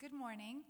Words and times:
Good 0.00 0.14
morning. 0.14 0.62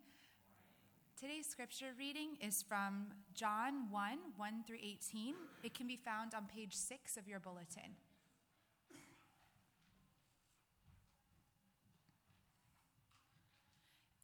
Today's 1.17 1.47
scripture 1.47 1.93
reading 1.97 2.31
is 2.41 2.65
from 2.65 3.07
John 3.33 3.89
1 3.89 4.19
1 4.37 4.65
through 4.67 4.79
18. 4.83 5.37
It 5.63 5.73
can 5.73 5.87
be 5.87 5.95
found 5.95 6.35
on 6.35 6.47
page 6.53 6.75
6 6.75 7.17
of 7.17 7.29
your 7.29 7.39
bulletin. 7.39 7.95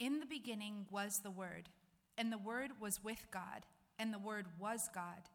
In 0.01 0.19
the 0.19 0.27
beginning 0.27 0.87
was 0.91 1.21
the 1.21 1.31
Word, 1.31 1.69
and 2.19 2.33
the 2.33 2.39
Word 2.39 2.73
was 2.81 3.05
with 3.05 3.29
God, 3.31 3.65
and 4.01 4.13
the 4.13 4.19
Word 4.19 4.47
was 4.59 4.89
God. 4.93 5.31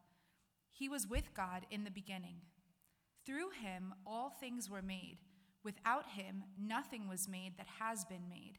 He 0.70 0.86
was 0.86 1.06
with 1.06 1.32
God 1.32 1.64
in 1.70 1.84
the 1.84 1.90
beginning. 1.90 2.42
Through 3.24 3.52
him 3.62 3.94
all 4.06 4.28
things 4.28 4.68
were 4.68 4.82
made. 4.82 5.16
Without 5.64 6.10
him 6.10 6.44
nothing 6.60 7.08
was 7.08 7.26
made 7.26 7.56
that 7.56 7.68
has 7.80 8.04
been 8.04 8.28
made. 8.28 8.58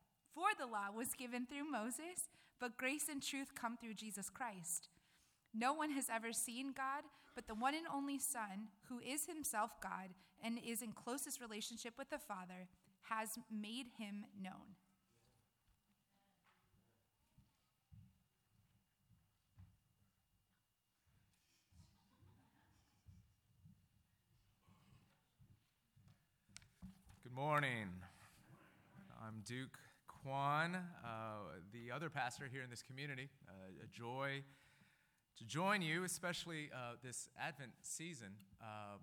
For 0.33 0.47
the 0.57 0.65
law 0.65 0.91
was 0.95 1.13
given 1.13 1.45
through 1.45 1.69
Moses, 1.69 2.29
but 2.59 2.77
grace 2.77 3.07
and 3.09 3.21
truth 3.21 3.53
come 3.53 3.75
through 3.75 3.95
Jesus 3.95 4.29
Christ. 4.29 4.89
No 5.53 5.73
one 5.73 5.91
has 5.91 6.09
ever 6.09 6.31
seen 6.31 6.73
God, 6.75 7.03
but 7.35 7.47
the 7.47 7.55
one 7.55 7.75
and 7.75 7.85
only 7.93 8.17
Son, 8.17 8.69
who 8.87 8.99
is 8.99 9.25
himself 9.25 9.71
God 9.81 10.09
and 10.43 10.57
is 10.65 10.81
in 10.81 10.93
closest 10.93 11.41
relationship 11.41 11.93
with 11.97 12.09
the 12.09 12.17
Father, 12.17 12.69
has 13.09 13.37
made 13.51 13.87
him 13.97 14.25
known. 14.41 14.75
Good 27.23 27.33
morning. 27.33 27.89
I'm 29.21 29.43
Duke 29.45 29.77
Kwan, 30.23 30.75
uh, 30.75 31.07
the 31.73 31.91
other 31.91 32.09
pastor 32.09 32.47
here 32.51 32.61
in 32.61 32.69
this 32.69 32.83
community. 32.83 33.27
Uh, 33.49 33.83
a 33.83 33.87
joy 33.87 34.43
to 35.37 35.43
join 35.45 35.81
you, 35.81 36.03
especially 36.03 36.69
uh, 36.73 36.93
this 37.03 37.27
Advent 37.39 37.71
season. 37.81 38.29
Uh, 38.61 38.97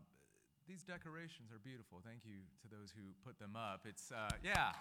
these 0.69 0.84
decorations 0.84 1.51
are 1.51 1.59
beautiful. 1.65 2.01
Thank 2.07 2.21
you 2.25 2.37
to 2.62 2.69
those 2.69 2.93
who 2.95 3.03
put 3.25 3.39
them 3.41 3.57
up. 3.57 3.84
It's, 3.84 4.12
uh, 4.12 4.28
yeah. 4.45 4.73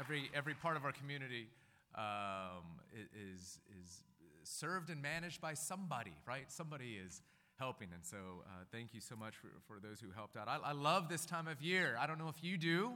Every, 0.00 0.30
every 0.34 0.54
part 0.54 0.76
of 0.76 0.84
our 0.84 0.92
community 0.92 1.46
um, 1.94 2.80
is, 3.14 3.60
is 3.80 4.02
served 4.42 4.90
and 4.90 5.00
managed 5.00 5.40
by 5.40 5.54
somebody, 5.54 6.16
right? 6.26 6.50
Somebody 6.50 6.98
is 7.04 7.22
helping. 7.58 7.88
And 7.94 8.04
so 8.04 8.16
uh, 8.46 8.64
thank 8.72 8.94
you 8.94 9.00
so 9.00 9.14
much 9.16 9.36
for, 9.36 9.48
for 9.66 9.80
those 9.80 10.00
who 10.00 10.10
helped 10.10 10.36
out. 10.36 10.48
I, 10.48 10.58
I 10.70 10.72
love 10.72 11.08
this 11.08 11.24
time 11.24 11.46
of 11.46 11.62
year. 11.62 11.96
I 12.00 12.06
don't 12.06 12.18
know 12.18 12.28
if 12.28 12.42
you 12.42 12.58
do, 12.58 12.92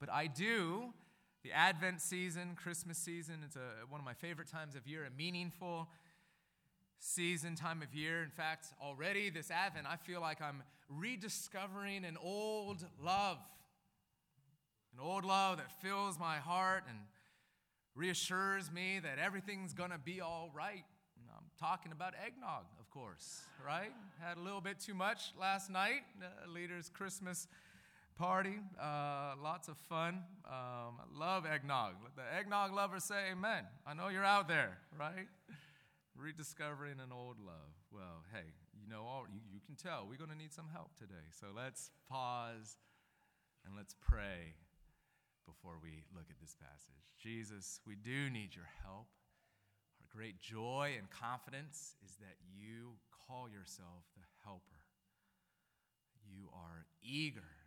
but 0.00 0.10
I 0.10 0.26
do. 0.26 0.92
The 1.42 1.52
Advent 1.52 2.00
season, 2.00 2.56
Christmas 2.60 2.98
season, 2.98 3.36
it's 3.44 3.56
a, 3.56 3.86
one 3.88 4.00
of 4.00 4.04
my 4.04 4.12
favorite 4.12 4.48
times 4.48 4.74
of 4.74 4.86
year, 4.86 5.04
a 5.06 5.16
meaningful 5.16 5.88
season, 6.98 7.54
time 7.54 7.80
of 7.82 7.94
year. 7.94 8.22
In 8.22 8.30
fact, 8.30 8.66
already 8.82 9.30
this 9.30 9.50
Advent, 9.50 9.86
I 9.88 9.96
feel 9.96 10.20
like 10.20 10.42
I'm 10.42 10.62
rediscovering 10.88 12.04
an 12.04 12.18
old 12.22 12.84
love. 13.02 13.38
An 14.92 15.00
old 15.00 15.24
love 15.24 15.58
that 15.58 15.72
fills 15.80 16.18
my 16.18 16.36
heart 16.36 16.84
and 16.88 16.98
reassures 17.94 18.70
me 18.70 18.98
that 19.02 19.18
everything's 19.18 19.72
going 19.72 19.90
to 19.90 19.98
be 19.98 20.20
all 20.20 20.50
right. 20.54 20.84
I'm 21.36 21.50
talking 21.58 21.92
about 21.92 22.14
eggnog, 22.24 22.64
of 22.78 22.90
course, 22.90 23.42
right? 23.64 23.92
Had 24.20 24.36
a 24.36 24.40
little 24.40 24.60
bit 24.60 24.78
too 24.78 24.94
much 24.94 25.32
last 25.40 25.70
night, 25.70 26.02
uh, 26.22 26.50
leader's 26.50 26.90
Christmas 26.90 27.46
party. 28.20 28.60
Uh, 28.78 29.32
lots 29.42 29.68
of 29.68 29.78
fun. 29.88 30.20
Um, 30.44 31.00
I 31.00 31.08
love 31.10 31.46
eggnog. 31.46 31.94
Let 32.04 32.16
the 32.16 32.28
eggnog 32.38 32.74
lovers 32.74 33.04
say 33.04 33.32
amen. 33.32 33.64
I 33.86 33.94
know 33.94 34.08
you're 34.08 34.28
out 34.28 34.46
there, 34.46 34.76
right? 34.92 35.24
Rediscovering 36.14 37.00
an 37.00 37.16
old 37.16 37.40
love. 37.40 37.72
Well, 37.90 38.20
hey, 38.30 38.52
you 38.76 38.86
know, 38.92 39.08
all, 39.08 39.24
you, 39.32 39.40
you 39.50 39.60
can 39.64 39.74
tell 39.74 40.04
we're 40.04 40.18
going 40.20 40.28
to 40.28 40.36
need 40.36 40.52
some 40.52 40.68
help 40.70 40.94
today. 40.98 41.32
So 41.32 41.46
let's 41.56 41.90
pause 42.10 42.76
and 43.64 43.74
let's 43.74 43.94
pray 44.02 44.52
before 45.48 45.80
we 45.82 46.04
look 46.14 46.28
at 46.28 46.38
this 46.42 46.54
passage. 46.60 47.08
Jesus, 47.16 47.80
we 47.86 47.96
do 47.96 48.28
need 48.28 48.54
your 48.54 48.68
help 48.84 49.08
Our 49.96 50.06
great 50.12 50.38
joy 50.38 50.92
and 50.98 51.08
confidence 51.08 51.96
is 52.04 52.16
that 52.20 52.36
you 52.52 53.00
call 53.26 53.48
yourself 53.48 54.04
the 54.14 54.28
helper. 54.44 54.84
You 56.28 56.50
are 56.52 56.84
eager 57.02 57.59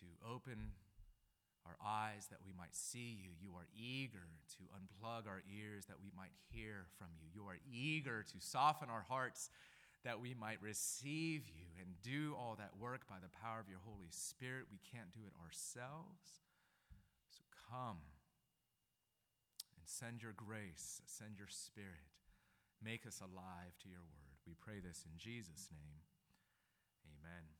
to 0.00 0.06
open 0.26 0.72
our 1.66 1.76
eyes 1.84 2.28
that 2.30 2.40
we 2.44 2.52
might 2.56 2.74
see 2.74 3.18
you. 3.20 3.30
You 3.40 3.52
are 3.56 3.68
eager 3.76 4.28
to 4.56 4.62
unplug 4.72 5.26
our 5.28 5.42
ears 5.44 5.84
that 5.86 6.00
we 6.00 6.10
might 6.16 6.32
hear 6.50 6.86
from 6.96 7.08
you. 7.20 7.28
You 7.34 7.46
are 7.48 7.58
eager 7.70 8.22
to 8.22 8.36
soften 8.40 8.88
our 8.88 9.04
hearts 9.08 9.50
that 10.04 10.20
we 10.20 10.32
might 10.32 10.62
receive 10.62 11.44
you 11.48 11.66
and 11.78 12.00
do 12.02 12.34
all 12.38 12.56
that 12.56 12.78
work 12.80 13.06
by 13.08 13.16
the 13.20 13.28
power 13.42 13.60
of 13.60 13.68
your 13.68 13.82
Holy 13.84 14.08
Spirit. 14.10 14.66
We 14.70 14.80
can't 14.80 15.12
do 15.12 15.20
it 15.26 15.34
ourselves. 15.44 16.46
So 17.28 17.42
come 17.68 18.00
and 19.76 19.88
Send 19.88 20.22
your 20.22 20.36
grace, 20.36 21.00
send 21.06 21.38
your 21.38 21.48
spirit. 21.48 22.12
Make 22.84 23.06
us 23.06 23.20
alive 23.20 23.72
to 23.82 23.88
your 23.88 24.04
word. 24.04 24.36
We 24.46 24.52
pray 24.60 24.80
this 24.84 25.02
in 25.04 25.16
Jesus' 25.16 25.70
name. 25.72 26.04
Amen. 27.08 27.57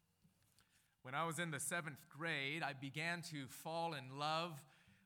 When 1.03 1.15
I 1.15 1.25
was 1.25 1.39
in 1.39 1.51
the 1.51 1.61
seventh 1.61 2.05
grade, 2.09 2.63
I 2.63 2.73
began 2.73 3.23
to 3.31 3.47
fall 3.49 3.95
in 3.95 4.19
love 4.19 4.53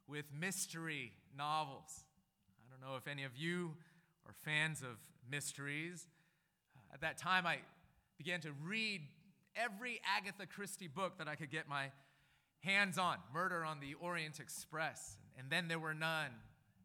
with 0.08 0.24
mystery 0.38 1.12
novels. 1.36 2.04
I 2.58 2.70
don't 2.70 2.80
know 2.80 2.96
if 2.96 3.06
any 3.06 3.24
of 3.24 3.36
you 3.36 3.72
are 4.26 4.32
fans 4.32 4.82
of 4.82 4.98
mysteries. 5.30 6.06
At 6.92 7.02
that 7.02 7.18
time, 7.18 7.46
I 7.46 7.58
began 8.18 8.40
to 8.40 8.50
read 8.64 9.02
every 9.54 10.00
Agatha 10.16 10.46
Christie 10.46 10.88
book 10.88 11.18
that 11.18 11.28
I 11.28 11.34
could 11.34 11.50
get 11.50 11.68
my 11.68 11.90
hands 12.60 12.98
on 12.98 13.18
Murder 13.32 13.64
on 13.64 13.80
the 13.80 13.94
Orient 13.94 14.40
Express, 14.40 15.18
and 15.38 15.50
then 15.50 15.68
there 15.68 15.78
were 15.78 15.94
none, 15.94 16.30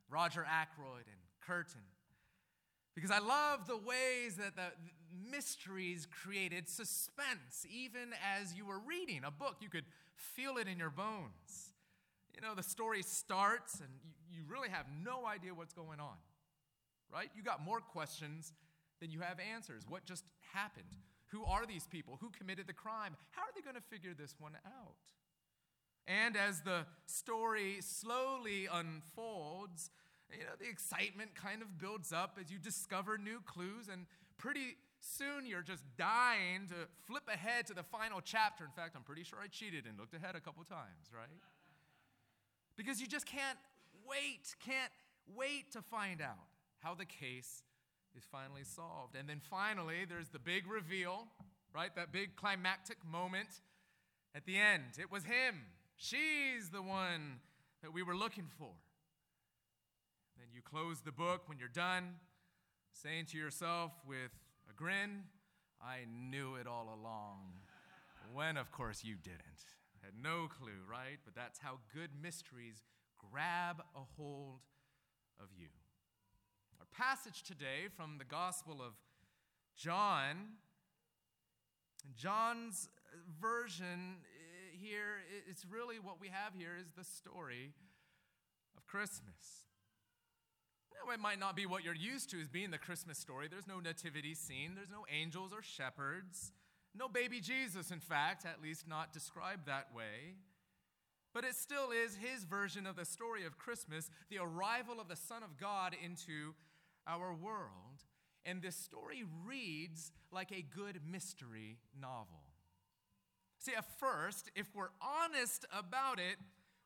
Roger 0.10 0.46
Ackroyd 0.46 1.06
and 1.08 1.22
Curtain. 1.42 1.82
Because 2.96 3.12
I 3.12 3.20
love 3.20 3.68
the 3.68 3.78
ways 3.78 4.36
that 4.38 4.56
the 4.56 4.72
mysteries 5.32 6.08
created 6.24 6.70
suspense, 6.70 7.66
even 7.70 8.14
as 8.38 8.54
you 8.56 8.66
were 8.66 8.80
reading 8.80 9.22
a 9.26 9.32
book. 9.32 9.58
You 9.62 9.70
could 9.70 9.86
feel 10.16 10.58
it 10.58 10.68
in 10.68 10.78
your 10.78 10.90
bones. 10.90 11.74
You 12.36 12.42
know, 12.42 12.56
the 12.56 12.64
story 12.64 13.02
starts 13.02 13.80
and 13.80 13.90
you, 14.30 14.44
really 14.48 14.70
have 14.70 14.86
no 15.04 15.26
idea 15.26 15.54
what's 15.54 15.74
going 15.74 16.00
on, 16.00 16.16
right? 17.12 17.30
You 17.36 17.44
got 17.44 17.64
more 17.66 17.82
questions 17.82 18.54
than 19.02 19.12
you 19.12 19.20
have 19.20 19.40
answers. 19.40 19.84
What 19.90 20.06
just 20.06 20.24
happened? 20.54 20.86
Who 21.32 21.44
are 21.44 21.66
these 21.66 21.86
people? 21.88 22.18
Who 22.22 22.30
committed 22.30 22.68
the 22.68 22.74
crime? 22.74 23.18
How 23.32 23.42
are 23.42 23.52
they 23.56 23.62
going 23.62 23.76
to 23.76 23.82
figure 23.82 24.14
this 24.18 24.36
one 24.40 24.54
out? 24.66 24.96
And 26.08 26.38
as 26.38 26.62
the 26.62 26.86
story 27.06 27.78
slowly 27.82 28.70
unfolds, 28.72 29.90
you 30.32 30.46
know, 30.46 30.56
the 30.60 30.70
excitement 30.70 31.36
kind 31.36 31.62
of 31.62 31.78
builds 31.78 32.14
up 32.14 32.38
as 32.42 32.52
you 32.52 32.58
discover 32.58 33.18
new 33.18 33.42
clues, 33.46 33.90
and 33.92 34.06
pretty 34.38 34.78
soon 35.00 35.46
you're 35.46 35.62
just 35.62 35.84
dying 35.98 36.68
to 36.70 36.88
flip 37.06 37.24
ahead 37.32 37.68
to 37.68 37.74
the 37.74 37.84
final 37.84 38.22
chapter. 38.22 38.64
In 38.64 38.72
fact, 38.72 38.96
I'm 38.96 39.04
pretty 39.04 39.24
sure 39.24 39.40
I 39.44 39.48
cheated 39.48 39.86
and 39.86 39.98
looked 39.98 40.14
ahead 40.14 40.36
a 40.36 40.40
couple 40.40 40.64
times, 40.64 41.12
right? 41.14 41.30
Because 42.76 43.02
you 43.02 43.08
just 43.08 43.26
can't 43.26 43.58
wait, 44.08 44.56
can't 44.64 44.92
wait 45.36 45.72
to 45.72 45.82
find 45.82 46.22
out 46.22 46.48
how 46.80 46.94
the 46.94 47.06
case 47.06 47.64
is 48.16 48.24
finally 48.32 48.64
solved. 48.64 49.16
And 49.16 49.28
then 49.28 49.42
finally, 49.50 50.06
there's 50.08 50.30
the 50.30 50.40
big 50.40 50.68
reveal, 50.68 51.28
right? 51.74 51.96
That 51.96 52.12
big 52.12 52.36
climactic 52.36 52.98
moment 53.10 53.50
at 54.36 54.46
the 54.46 54.58
end. 54.58 54.84
It 55.00 55.12
was 55.12 55.24
him. 55.24 55.62
She's 55.96 56.70
the 56.72 56.82
one 56.82 57.40
that 57.82 57.94
we 57.94 58.04
were 58.04 58.16
looking 58.16 58.48
for. 58.58 58.70
Then 60.38 60.48
you 60.54 60.62
close 60.62 61.02
the 61.02 61.12
book 61.12 61.44
when 61.48 61.58
you're 61.58 61.68
done, 61.68 62.16
saying 62.92 63.26
to 63.32 63.38
yourself 63.38 63.92
with 64.08 64.32
grin, 64.78 65.24
I 65.82 66.06
knew 66.08 66.56
it 66.56 66.68
all 66.68 66.98
along. 67.02 67.54
when, 68.34 68.58
of 68.58 68.72
course, 68.72 69.04
you 69.04 69.16
didn't. 69.16 69.64
Had 70.04 70.14
no 70.22 70.48
clue, 70.48 70.84
right? 70.90 71.18
But 71.26 71.34
that's 71.34 71.60
how 71.60 71.80
good 71.94 72.10
mysteries 72.22 72.84
grab 73.32 73.82
a 73.96 74.02
hold 74.16 74.60
of 75.40 75.48
you. 75.58 75.70
Our 76.80 76.86
passage 76.92 77.44
today 77.44 77.88
from 77.96 78.18
the 78.18 78.26
Gospel 78.26 78.82
of 78.82 78.94
John, 79.76 80.58
John's 82.16 82.90
version 83.42 84.18
eh, 84.24 84.78
here, 84.78 85.22
it's 85.50 85.66
really 85.66 86.00
what 86.00 86.22
we 86.22 86.28
have 86.28 86.54
here 86.54 86.76
is 86.80 86.92
the 86.98 87.04
story 87.04 87.74
of 88.76 88.86
Christmas. 88.86 89.67
Now, 91.06 91.14
it 91.14 91.20
might 91.20 91.40
not 91.40 91.56
be 91.56 91.66
what 91.66 91.84
you're 91.84 91.96
used 91.96 92.30
to 92.32 92.40
as 92.42 92.48
being 92.48 92.72
the 92.72 92.78
Christmas 92.78 93.18
story. 93.18 93.48
There's 93.48 93.68
no 93.68 93.80
nativity 93.80 94.34
scene, 94.34 94.74
there's 94.76 94.90
no 94.90 95.06
angels 95.14 95.52
or 95.54 95.62
shepherds, 95.62 96.52
no 96.96 97.08
baby 97.08 97.40
Jesus, 97.40 97.92
in 97.92 98.00
fact, 98.00 98.46
at 98.46 98.62
least 98.62 98.88
not 98.88 99.14
described 99.14 99.68
that 99.68 99.94
way. 99.96 100.36
But 101.34 101.44
it 101.44 101.56
still 101.56 101.92
is 101.92 102.16
his 102.16 102.46
version 102.46 102.88
of 102.88 102.96
the 102.96 103.06
story 103.06 103.46
of 103.46 103.60
Christmas, 103.60 104.10
the 104.30 104.40
arrival 104.40 105.00
of 105.00 105.08
the 105.08 105.16
Son 105.16 105.44
of 105.44 105.58
God 105.58 105.96
into 106.04 106.56
our 107.06 107.34
world. 107.34 108.06
And 108.46 108.62
this 108.62 108.76
story 108.76 109.24
reads 109.46 110.12
like 110.32 110.52
a 110.52 110.64
good 110.64 111.02
mystery 111.10 111.78
novel. 112.00 112.42
See, 113.60 113.74
at 113.76 114.00
first, 114.00 114.50
if 114.56 114.68
we're 114.74 114.90
honest 115.02 115.66
about 115.78 116.20
it, 116.20 116.38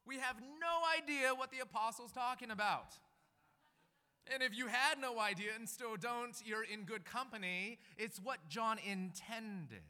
we 0.05 0.17
have 0.17 0.37
no 0.41 0.81
idea 0.97 1.35
what 1.35 1.51
the 1.51 1.59
apostle's 1.59 2.11
talking 2.11 2.51
about. 2.51 2.97
And 4.33 4.41
if 4.41 4.57
you 4.57 4.67
had 4.67 4.99
no 4.99 5.19
idea 5.19 5.49
and 5.57 5.67
still 5.67 5.97
don't, 5.97 6.35
you're 6.45 6.63
in 6.63 6.83
good 6.83 7.03
company. 7.03 7.79
It's 7.97 8.19
what 8.19 8.37
John 8.47 8.77
intended. 8.79 9.83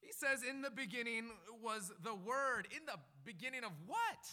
He 0.00 0.12
says, 0.12 0.42
In 0.48 0.62
the 0.62 0.70
beginning 0.70 1.30
was 1.62 1.92
the 2.02 2.14
Word. 2.14 2.66
In 2.76 2.86
the 2.86 2.98
beginning 3.24 3.62
of 3.62 3.72
what? 3.86 4.28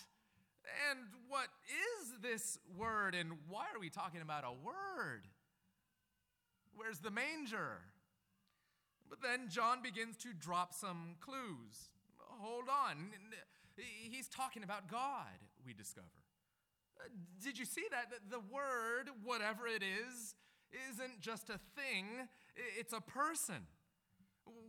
And 0.89 0.99
what 1.29 1.47
is 1.67 2.19
this 2.21 2.59
word? 2.77 3.15
And 3.15 3.31
why 3.47 3.65
are 3.73 3.79
we 3.79 3.89
talking 3.89 4.21
about 4.21 4.43
a 4.43 4.51
word? 4.51 5.27
Where's 6.75 6.99
the 6.99 7.11
manger? 7.11 7.79
But 9.09 9.21
then 9.21 9.47
John 9.49 9.81
begins 9.81 10.17
to 10.17 10.29
drop 10.33 10.73
some 10.73 11.15
clues. 11.21 11.89
Hold 12.17 12.65
on. 12.69 13.11
He's 13.77 14.27
talking 14.27 14.63
about 14.63 14.89
God, 14.89 15.39
we 15.65 15.73
discover. 15.73 16.07
Did 17.43 17.57
you 17.57 17.65
see 17.65 17.85
that? 17.91 18.11
The 18.29 18.39
word, 18.39 19.09
whatever 19.23 19.67
it 19.67 19.83
is, 19.83 20.35
isn't 20.91 21.21
just 21.21 21.49
a 21.49 21.59
thing, 21.75 22.27
it's 22.77 22.93
a 22.93 23.01
person. 23.01 23.67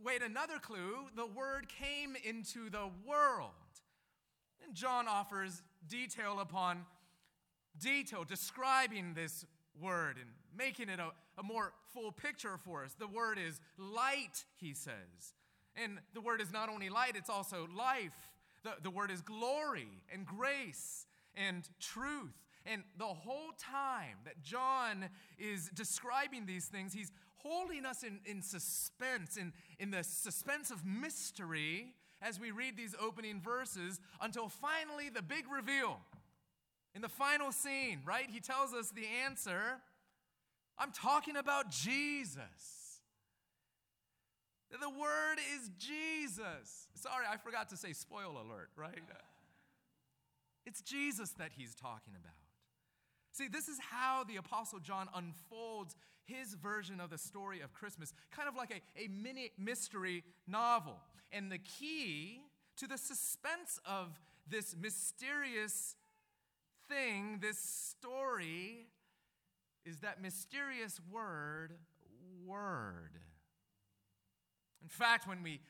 Wait, 0.03 0.21
another 0.21 0.59
clue 0.59 1.07
the 1.15 1.25
word 1.25 1.67
came 1.69 2.15
into 2.23 2.69
the 2.69 2.89
world. 3.05 3.51
And 4.63 4.75
John 4.75 5.07
offers 5.07 5.61
detail 5.87 6.39
upon 6.39 6.85
detail, 7.79 8.23
describing 8.23 9.13
this 9.13 9.45
word 9.79 10.17
and 10.17 10.29
making 10.57 10.89
it 10.89 10.99
a, 10.99 11.11
a 11.39 11.43
more 11.43 11.73
full 11.93 12.11
picture 12.11 12.57
for 12.57 12.83
us. 12.83 12.93
The 12.99 13.07
word 13.07 13.37
is 13.37 13.59
light, 13.77 14.45
he 14.57 14.73
says. 14.73 15.33
And 15.75 15.99
the 16.13 16.21
word 16.21 16.41
is 16.41 16.51
not 16.51 16.69
only 16.69 16.89
light, 16.89 17.13
it's 17.15 17.29
also 17.29 17.67
life. 17.75 18.29
The, 18.63 18.73
the 18.83 18.89
word 18.89 19.11
is 19.11 19.21
glory 19.21 19.87
and 20.13 20.25
grace 20.25 21.05
and 21.35 21.67
truth. 21.79 22.33
And 22.65 22.83
the 22.97 23.05
whole 23.05 23.51
time 23.59 24.17
that 24.25 24.41
John 24.43 25.09
is 25.37 25.69
describing 25.69 26.45
these 26.45 26.65
things, 26.65 26.93
he's 26.93 27.11
holding 27.37 27.85
us 27.85 28.03
in, 28.03 28.19
in 28.25 28.41
suspense, 28.41 29.37
in, 29.37 29.53
in 29.79 29.91
the 29.91 30.03
suspense 30.03 30.71
of 30.71 30.85
mystery 30.85 31.93
as 32.21 32.39
we 32.39 32.51
read 32.51 32.75
these 32.75 32.95
opening 33.01 33.41
verses 33.41 33.99
until 34.21 34.49
finally 34.49 35.09
the 35.09 35.21
big 35.21 35.45
reveal. 35.51 35.99
In 36.93 37.01
the 37.01 37.09
final 37.09 37.51
scene, 37.51 38.01
right? 38.05 38.29
He 38.29 38.39
tells 38.39 38.73
us 38.73 38.89
the 38.89 39.05
answer. 39.25 39.79
I'm 40.77 40.91
talking 40.91 41.37
about 41.37 41.69
Jesus. 41.69 43.01
The 44.71 44.89
word 44.89 45.37
is 45.55 45.69
Jesus. 45.77 46.87
Sorry, 46.93 47.25
I 47.29 47.37
forgot 47.37 47.69
to 47.69 47.77
say 47.77 47.93
spoil 47.93 48.31
alert, 48.33 48.69
right? 48.75 48.99
It's 50.69 50.81
Jesus 50.81 51.31
that 51.39 51.49
he's 51.57 51.73
talking 51.73 52.13
about. 52.15 52.35
See, 53.31 53.47
this 53.47 53.67
is 53.67 53.79
how 53.89 54.23
the 54.23 54.35
Apostle 54.35 54.77
John 54.77 55.07
unfolds 55.15 55.95
his 56.25 56.53
version 56.53 56.99
of 56.99 57.09
the 57.09 57.17
story 57.17 57.61
of 57.61 57.73
Christmas, 57.73 58.13
kind 58.29 58.47
of 58.47 58.55
like 58.55 58.69
a, 58.69 59.03
a 59.03 59.07
mini 59.07 59.49
mystery 59.57 60.23
novel. 60.47 60.97
And 61.31 61.51
the 61.51 61.57
key 61.57 62.41
to 62.77 62.85
the 62.85 62.99
suspense 62.99 63.79
of 63.83 64.19
this 64.47 64.75
mysterious 64.79 65.95
thing, 66.87 67.39
this 67.41 67.57
story, 67.57 68.85
is 69.85 70.01
that 70.01 70.21
mysterious 70.21 70.99
word, 71.11 71.73
word. 72.45 73.17
In 74.83 74.89
fact, 74.89 75.27
when 75.27 75.41
we 75.41 75.61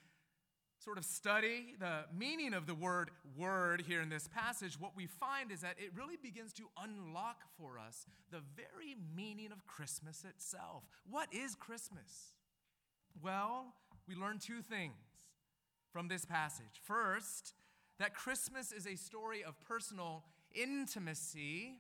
sort 0.80 0.98
of 0.98 1.06
study 1.06 1.76
the 1.80 2.06
meaning 2.18 2.54
of 2.54 2.66
the 2.66 2.74
word 2.74 3.12
word 3.38 3.84
here 3.86 4.02
in 4.02 4.10
this 4.10 4.28
passage, 4.28 4.80
what 4.80 4.96
we 4.96 5.06
find 5.06 5.52
is 5.52 5.62
that 5.62 5.76
it 5.78 5.92
really 5.96 6.18
begins 6.22 6.54
to 6.54 6.64
unlock 6.82 7.44
for 7.58 7.78
us 7.78 8.06
the 8.32 8.42
very 8.56 8.96
meaning 9.16 9.52
of 9.52 9.68
Christmas 9.68 10.24
itself. 10.24 10.84
What 11.10 11.28
is 11.34 11.56
Christmas? 11.56 12.34
Well, 13.22 13.74
we 14.08 14.16
learn 14.16 14.40
two 14.40 14.62
things 14.62 14.94
from 15.92 16.08
this 16.08 16.26
passage. 16.26 16.82
First, 16.84 17.54
that 18.00 18.14
Christmas 18.16 18.72
is 18.72 18.88
a 18.88 18.96
story 18.96 19.44
of 19.44 19.62
personal 19.68 20.24
intimacy. 20.56 21.76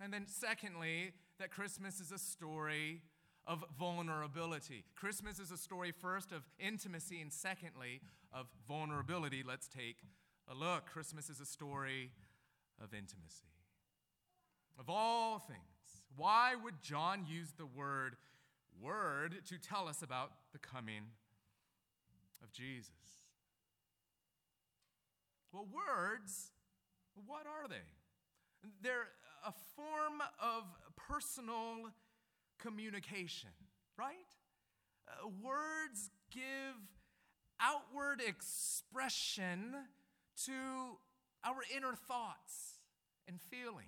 And 0.00 0.12
then, 0.12 0.26
secondly, 0.28 1.12
that 1.38 1.50
Christmas 1.50 2.00
is 2.00 2.12
a 2.12 2.18
story 2.18 3.02
of 3.46 3.64
vulnerability. 3.78 4.84
Christmas 4.96 5.38
is 5.38 5.50
a 5.50 5.56
story, 5.56 5.92
first, 5.92 6.32
of 6.32 6.42
intimacy, 6.58 7.20
and 7.20 7.32
secondly, 7.32 8.00
of 8.32 8.46
vulnerability. 8.66 9.42
Let's 9.46 9.68
take 9.68 9.98
a 10.50 10.54
look. 10.54 10.86
Christmas 10.86 11.30
is 11.30 11.40
a 11.40 11.46
story 11.46 12.10
of 12.82 12.92
intimacy. 12.92 13.46
Of 14.78 14.90
all 14.90 15.38
things, 15.38 15.60
why 16.16 16.54
would 16.62 16.82
John 16.82 17.24
use 17.28 17.52
the 17.56 17.66
word 17.66 18.16
word 18.82 19.36
to 19.46 19.58
tell 19.58 19.88
us 19.88 20.02
about 20.02 20.32
the 20.52 20.58
coming 20.58 21.02
of 22.42 22.52
Jesus? 22.52 22.90
Well, 25.52 25.66
words, 25.72 26.50
what 27.26 27.46
are 27.46 27.68
they? 27.68 27.76
They're 28.82 29.08
a 29.46 29.52
form 29.74 30.20
of 30.42 30.64
personal 30.96 31.90
communication, 32.58 33.50
right? 33.98 34.14
Uh, 35.08 35.28
words 35.42 36.10
give 36.32 36.76
outward 37.60 38.20
expression 38.26 39.74
to 40.44 40.52
our 41.44 41.56
inner 41.74 41.94
thoughts 41.94 42.80
and 43.28 43.40
feelings. 43.40 43.86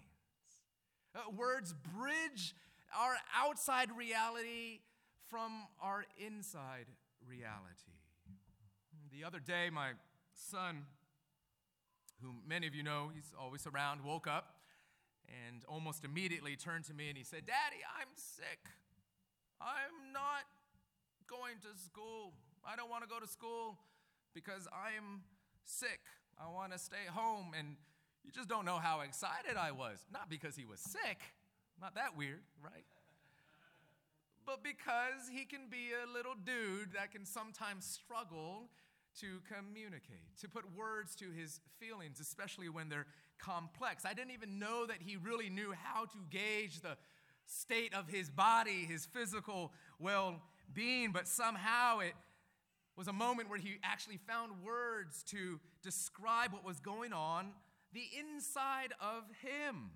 Uh, 1.14 1.30
words 1.36 1.74
bridge 1.94 2.54
our 2.98 3.16
outside 3.36 3.90
reality 3.96 4.80
from 5.28 5.52
our 5.82 6.04
inside 6.24 6.86
reality. 7.26 7.98
The 9.12 9.24
other 9.24 9.40
day, 9.40 9.68
my 9.70 9.90
son, 10.32 10.84
whom 12.22 12.42
many 12.46 12.66
of 12.66 12.74
you 12.74 12.82
know, 12.82 13.10
he's 13.14 13.32
always 13.38 13.66
around, 13.66 14.02
woke 14.02 14.26
up 14.26 14.57
and 15.28 15.64
almost 15.68 16.04
immediately 16.04 16.56
turned 16.56 16.84
to 16.84 16.94
me 16.94 17.08
and 17.08 17.18
he 17.18 17.24
said, 17.24 17.46
Daddy, 17.46 17.82
I'm 18.00 18.08
sick. 18.14 18.60
I'm 19.60 20.12
not 20.12 20.46
going 21.28 21.56
to 21.62 21.78
school. 21.80 22.32
I 22.64 22.76
don't 22.76 22.90
want 22.90 23.02
to 23.02 23.08
go 23.08 23.20
to 23.20 23.26
school 23.26 23.76
because 24.34 24.66
I'm 24.72 25.22
sick. 25.64 26.00
I 26.40 26.48
want 26.50 26.72
to 26.72 26.78
stay 26.78 27.06
home. 27.12 27.52
And 27.58 27.76
you 28.24 28.32
just 28.32 28.48
don't 28.48 28.64
know 28.64 28.78
how 28.78 29.00
excited 29.00 29.56
I 29.58 29.72
was. 29.72 29.98
Not 30.12 30.30
because 30.30 30.56
he 30.56 30.64
was 30.64 30.80
sick, 30.80 31.18
not 31.80 31.94
that 31.94 32.16
weird, 32.16 32.42
right? 32.62 32.84
But 34.46 34.62
because 34.64 35.28
he 35.30 35.44
can 35.44 35.68
be 35.70 35.92
a 35.92 36.10
little 36.10 36.34
dude 36.34 36.92
that 36.94 37.12
can 37.12 37.26
sometimes 37.26 37.84
struggle 37.84 38.70
to 39.20 39.40
communicate, 39.52 40.36
to 40.40 40.48
put 40.48 40.64
words 40.76 41.14
to 41.16 41.26
his 41.30 41.60
feelings, 41.78 42.20
especially 42.20 42.68
when 42.68 42.88
they're 42.88 43.06
complex. 43.38 44.04
I 44.04 44.14
didn't 44.14 44.32
even 44.32 44.58
know 44.58 44.86
that 44.86 44.98
he 45.00 45.16
really 45.16 45.50
knew 45.50 45.72
how 45.72 46.04
to 46.04 46.18
gauge 46.30 46.80
the 46.80 46.96
state 47.46 47.94
of 47.94 48.08
his 48.08 48.30
body, 48.30 48.84
his 48.86 49.06
physical 49.06 49.72
well 49.98 50.42
being, 50.72 51.12
but 51.12 51.26
somehow 51.26 52.00
it 52.00 52.12
was 52.96 53.08
a 53.08 53.12
moment 53.12 53.48
where 53.48 53.58
he 53.58 53.76
actually 53.82 54.18
found 54.18 54.52
words 54.62 55.22
to 55.22 55.60
describe 55.82 56.52
what 56.52 56.64
was 56.64 56.80
going 56.80 57.12
on 57.12 57.52
the 57.92 58.04
inside 58.18 58.92
of 59.00 59.22
him. 59.42 59.90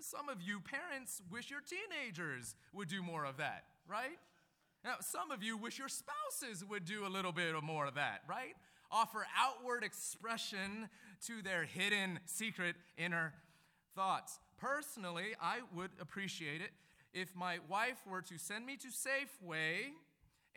Some 0.00 0.28
of 0.28 0.40
you 0.40 0.60
parents 0.60 1.20
wish 1.30 1.50
your 1.50 1.60
teenagers 1.60 2.54
would 2.72 2.88
do 2.88 3.02
more 3.02 3.24
of 3.24 3.36
that, 3.36 3.64
right? 3.86 4.18
Now, 4.84 4.94
some 5.00 5.30
of 5.30 5.42
you 5.42 5.58
wish 5.58 5.78
your 5.78 5.88
spouses 5.88 6.64
would 6.64 6.86
do 6.86 7.06
a 7.06 7.08
little 7.08 7.32
bit 7.32 7.52
more 7.62 7.84
of 7.84 7.96
that, 7.96 8.22
right? 8.26 8.54
Offer 8.90 9.26
outward 9.38 9.84
expression 9.84 10.88
to 11.26 11.42
their 11.42 11.64
hidden, 11.64 12.20
secret, 12.26 12.76
inner 12.96 13.32
thoughts. 13.94 14.38
Personally, 14.58 15.34
I 15.40 15.58
would 15.74 15.90
appreciate 16.00 16.60
it 16.60 16.70
if 17.12 17.34
my 17.34 17.58
wife 17.68 17.98
were 18.08 18.22
to 18.22 18.38
send 18.38 18.66
me 18.66 18.76
to 18.76 18.88
Safeway 18.88 19.92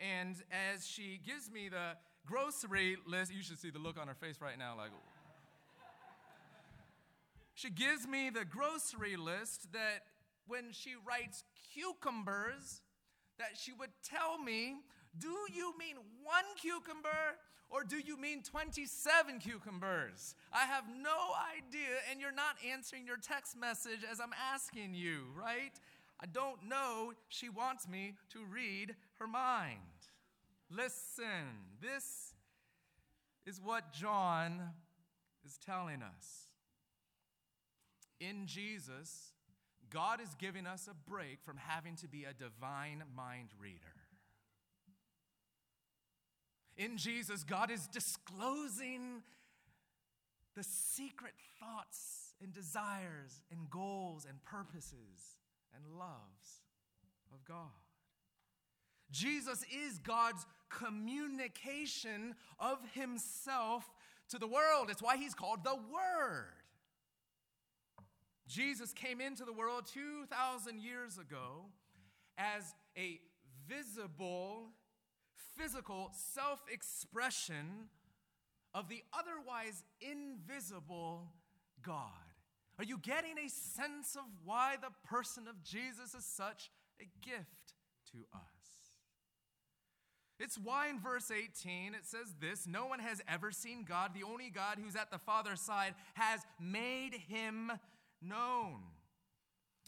and 0.00 0.36
as 0.50 0.86
she 0.86 1.20
gives 1.24 1.50
me 1.50 1.68
the 1.68 1.96
grocery 2.26 2.96
list, 3.06 3.32
you 3.32 3.42
should 3.42 3.58
see 3.58 3.70
the 3.70 3.78
look 3.78 3.98
on 3.98 4.08
her 4.08 4.14
face 4.14 4.40
right 4.40 4.58
now 4.58 4.76
like, 4.76 4.90
she 7.54 7.70
gives 7.70 8.06
me 8.06 8.30
the 8.30 8.44
grocery 8.44 9.16
list 9.16 9.72
that 9.72 10.02
when 10.46 10.72
she 10.72 10.94
writes 11.06 11.44
cucumbers, 11.72 12.82
that 13.38 13.56
she 13.56 13.72
would 13.72 13.90
tell 14.02 14.38
me, 14.38 14.76
Do 15.18 15.34
you 15.52 15.72
mean 15.78 15.96
one 16.22 16.44
cucumber 16.60 17.38
or 17.70 17.82
do 17.82 17.96
you 17.98 18.16
mean 18.16 18.42
27 18.42 19.38
cucumbers? 19.40 20.34
I 20.52 20.64
have 20.64 20.84
no 20.88 21.16
idea, 21.56 21.96
and 22.10 22.20
you're 22.20 22.32
not 22.32 22.56
answering 22.70 23.06
your 23.06 23.16
text 23.16 23.58
message 23.58 24.00
as 24.10 24.20
I'm 24.20 24.34
asking 24.52 24.94
you, 24.94 25.22
right? 25.36 25.72
I 26.20 26.26
don't 26.26 26.68
know. 26.68 27.12
She 27.28 27.48
wants 27.48 27.88
me 27.88 28.14
to 28.32 28.44
read 28.44 28.94
her 29.18 29.26
mind. 29.26 29.80
Listen, 30.70 31.66
this 31.82 32.34
is 33.46 33.60
what 33.60 33.92
John 33.92 34.60
is 35.44 35.58
telling 35.64 36.02
us. 36.02 36.48
In 38.20 38.46
Jesus, 38.46 39.32
God 39.90 40.20
is 40.20 40.34
giving 40.38 40.66
us 40.66 40.88
a 40.88 41.10
break 41.10 41.42
from 41.42 41.56
having 41.56 41.96
to 41.96 42.08
be 42.08 42.24
a 42.24 42.32
divine 42.32 43.02
mind 43.14 43.48
reader. 43.60 43.93
In 46.76 46.96
Jesus, 46.96 47.44
God 47.44 47.70
is 47.70 47.86
disclosing 47.86 49.22
the 50.56 50.64
secret 50.64 51.34
thoughts 51.60 52.34
and 52.42 52.52
desires 52.52 53.42
and 53.50 53.70
goals 53.70 54.26
and 54.28 54.42
purposes 54.44 55.38
and 55.74 55.98
loves 55.98 56.62
of 57.32 57.44
God. 57.44 57.70
Jesus 59.10 59.64
is 59.72 59.98
God's 59.98 60.46
communication 60.68 62.34
of 62.58 62.78
himself 62.92 63.84
to 64.30 64.38
the 64.38 64.46
world. 64.46 64.88
It's 64.90 65.02
why 65.02 65.16
he's 65.16 65.34
called 65.34 65.62
the 65.62 65.76
Word. 65.76 66.46
Jesus 68.48 68.92
came 68.92 69.20
into 69.20 69.44
the 69.44 69.52
world 69.52 69.84
2,000 69.92 70.80
years 70.80 71.18
ago 71.18 71.66
as 72.36 72.74
a 72.96 73.20
visible, 73.68 74.68
physical 75.56 76.10
self 76.12 76.60
expression 76.70 77.88
of 78.74 78.88
the 78.88 79.02
otherwise 79.12 79.84
invisible 80.00 81.32
God. 81.82 82.10
Are 82.78 82.84
you 82.84 82.98
getting 82.98 83.38
a 83.38 83.48
sense 83.48 84.16
of 84.16 84.24
why 84.44 84.76
the 84.80 84.90
person 85.08 85.46
of 85.46 85.62
Jesus 85.62 86.14
is 86.14 86.24
such 86.24 86.70
a 87.00 87.04
gift 87.24 87.74
to 88.12 88.18
us? 88.34 88.40
It's 90.40 90.58
why 90.58 90.88
in 90.88 90.98
verse 90.98 91.30
18 91.30 91.94
it 91.94 92.04
says 92.04 92.34
this 92.40 92.66
No 92.66 92.86
one 92.86 92.98
has 92.98 93.22
ever 93.28 93.52
seen 93.52 93.84
God. 93.84 94.10
The 94.14 94.24
only 94.24 94.50
God 94.50 94.78
who's 94.82 94.96
at 94.96 95.10
the 95.10 95.18
Father's 95.18 95.60
side 95.60 95.94
has 96.14 96.40
made 96.60 97.14
him 97.28 97.70
known. 98.20 98.80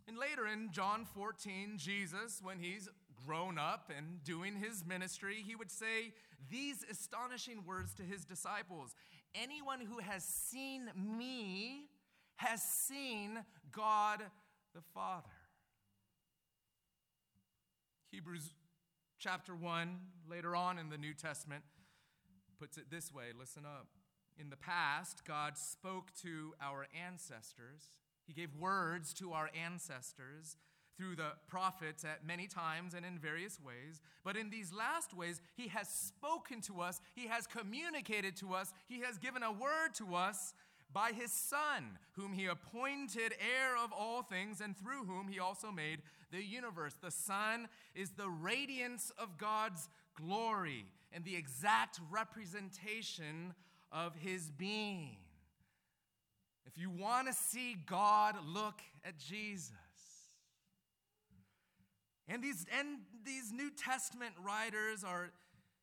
And 0.06 0.16
later 0.16 0.46
in 0.46 0.70
John 0.70 1.04
14, 1.04 1.74
Jesus, 1.78 2.40
when 2.40 2.60
he's 2.60 2.88
grown 3.26 3.58
up 3.58 3.90
and 3.96 4.22
doing 4.24 4.56
his 4.56 4.84
ministry, 4.86 5.42
he 5.44 5.56
would 5.56 5.70
say 5.70 6.12
these 6.50 6.84
astonishing 6.90 7.64
words 7.66 7.94
to 7.94 8.02
his 8.02 8.24
disciples 8.24 8.94
Anyone 9.34 9.80
who 9.80 9.98
has 9.98 10.24
seen 10.24 10.88
me 10.94 11.88
has 12.36 12.62
seen 12.62 13.44
God 13.70 14.22
the 14.74 14.80
Father. 14.94 15.28
Hebrews 18.10 18.54
chapter 19.18 19.54
1, 19.54 19.98
later 20.30 20.56
on 20.56 20.78
in 20.78 20.88
the 20.88 20.96
New 20.96 21.12
Testament, 21.12 21.64
puts 22.58 22.78
it 22.78 22.84
this 22.90 23.12
way 23.12 23.24
listen 23.38 23.64
up. 23.66 23.88
In 24.38 24.48
the 24.48 24.56
past, 24.56 25.24
God 25.26 25.58
spoke 25.58 26.14
to 26.22 26.54
our 26.62 26.86
ancestors 27.06 27.90
he 28.26 28.32
gave 28.32 28.56
words 28.56 29.14
to 29.14 29.32
our 29.32 29.50
ancestors 29.54 30.56
through 30.96 31.16
the 31.16 31.32
prophets 31.46 32.04
at 32.04 32.26
many 32.26 32.46
times 32.46 32.94
and 32.94 33.04
in 33.04 33.18
various 33.18 33.60
ways. 33.60 34.00
But 34.24 34.36
in 34.36 34.50
these 34.50 34.72
last 34.72 35.14
ways, 35.14 35.40
He 35.54 35.68
has 35.68 35.88
spoken 35.88 36.60
to 36.62 36.80
us, 36.80 37.00
He 37.14 37.26
has 37.26 37.46
communicated 37.46 38.36
to 38.36 38.54
us, 38.54 38.72
He 38.88 39.00
has 39.00 39.18
given 39.18 39.42
a 39.42 39.52
word 39.52 39.94
to 39.96 40.14
us 40.14 40.54
by 40.92 41.12
His 41.12 41.32
Son, 41.32 41.98
whom 42.12 42.32
He 42.32 42.46
appointed 42.46 43.34
heir 43.38 43.76
of 43.76 43.92
all 43.92 44.22
things, 44.22 44.60
and 44.60 44.76
through 44.76 45.04
whom 45.04 45.28
He 45.28 45.38
also 45.38 45.70
made 45.70 46.00
the 46.32 46.42
universe. 46.42 46.94
The 47.00 47.10
Son 47.10 47.68
is 47.94 48.10
the 48.10 48.28
radiance 48.28 49.12
of 49.18 49.38
God's 49.38 49.88
glory 50.16 50.86
and 51.12 51.24
the 51.24 51.36
exact 51.36 52.00
representation 52.10 53.54
of 53.92 54.14
His 54.16 54.50
being. 54.50 55.16
If 56.66 56.78
you 56.78 56.90
want 56.90 57.26
to 57.28 57.32
see 57.32 57.76
God, 57.86 58.36
look 58.46 58.80
at 59.04 59.18
Jesus. 59.18 59.72
And 62.28 62.42
these, 62.42 62.66
and 62.76 62.98
these 63.24 63.52
New 63.52 63.70
Testament 63.70 64.34
writers 64.42 65.04
are 65.04 65.30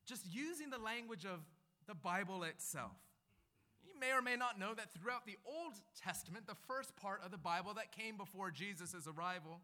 just 0.06 0.26
using 0.30 0.70
the 0.70 0.78
language 0.78 1.24
of 1.24 1.40
the 1.86 1.94
Bible 1.94 2.42
itself. 2.42 2.92
You 3.82 3.98
may 3.98 4.12
or 4.12 4.20
may 4.20 4.36
not 4.36 4.58
know 4.58 4.74
that 4.74 4.92
throughout 4.92 5.24
the 5.26 5.36
Old 5.46 5.74
Testament, 6.02 6.46
the 6.46 6.56
first 6.66 6.96
part 6.96 7.20
of 7.24 7.30
the 7.30 7.38
Bible 7.38 7.74
that 7.74 7.92
came 7.92 8.16
before 8.16 8.50
Jesus' 8.50 9.06
arrival, 9.06 9.60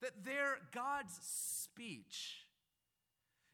that 0.00 0.24
there 0.24 0.58
God's 0.72 1.18
speech 1.22 2.46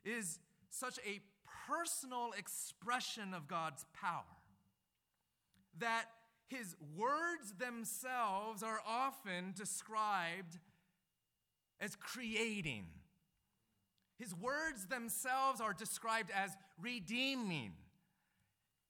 is 0.04 0.38
such 0.68 0.98
a 0.98 1.20
personal 1.68 2.32
expression 2.38 3.34
of 3.34 3.48
God's 3.48 3.84
power 3.92 4.22
that 5.78 6.06
his 6.48 6.74
words 6.96 7.54
themselves 7.58 8.62
are 8.62 8.80
often 8.86 9.52
described 9.56 10.58
as 11.80 11.96
creating. 11.96 12.86
His 14.18 14.34
words 14.34 14.86
themselves 14.86 15.60
are 15.60 15.72
described 15.72 16.30
as 16.34 16.50
redeeming. 16.80 17.72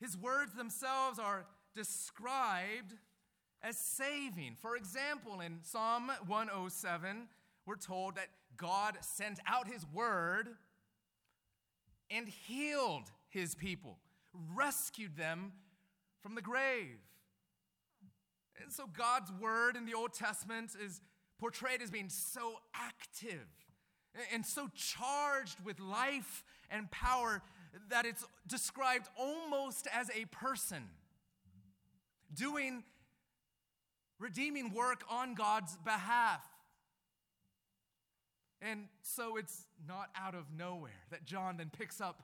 His 0.01 0.17
words 0.17 0.55
themselves 0.55 1.19
are 1.19 1.47
described 1.75 2.95
as 3.63 3.77
saving. 3.77 4.57
For 4.61 4.77
example, 4.77 5.41
in 5.41 5.59
Psalm 5.63 6.11
107, 6.27 7.29
we're 7.67 7.77
told 7.77 8.17
that 8.17 8.29
God 8.57 8.97
sent 9.03 9.39
out 9.47 9.69
his 9.69 9.87
word 9.93 10.49
and 12.11 12.27
healed 12.29 13.05
his 13.29 13.55
people, 13.55 13.99
rescued 14.55 15.17
them 15.17 15.53
from 16.23 16.35
the 16.35 16.43
grave. 16.43 16.99
And 18.61 18.73
so 18.73 18.85
God's 18.87 19.31
word 19.41 19.77
in 19.77 19.87
the 19.87 19.95
Old 19.95 20.13
Testament 20.13 20.73
is 20.85 21.01
portrayed 21.41 21.81
as 21.83 21.91
being 21.91 22.11
so 22.11 22.61
active 22.75 23.47
and 24.33 24.45
so 24.45 24.69
charged 24.75 25.57
with 25.65 25.81
life 25.81 26.45
and 26.71 26.91
power 26.91 27.43
that 27.89 28.05
it's 28.05 28.25
described 28.47 29.09
almost 29.19 29.89
as 29.93 30.11
a 30.11 30.27
person 30.27 30.85
doing 32.35 32.85
redeeming 34.19 34.73
work 34.75 35.03
on 35.09 35.35
God's 35.35 35.77
behalf. 35.79 36.45
And 38.61 38.89
so 39.01 39.37
it's 39.37 39.67
not 39.89 40.11
out 40.15 40.35
of 40.35 40.45
nowhere 40.57 40.91
that 41.11 41.25
John 41.25 41.57
then 41.57 41.71
picks 41.71 42.01
up 42.01 42.23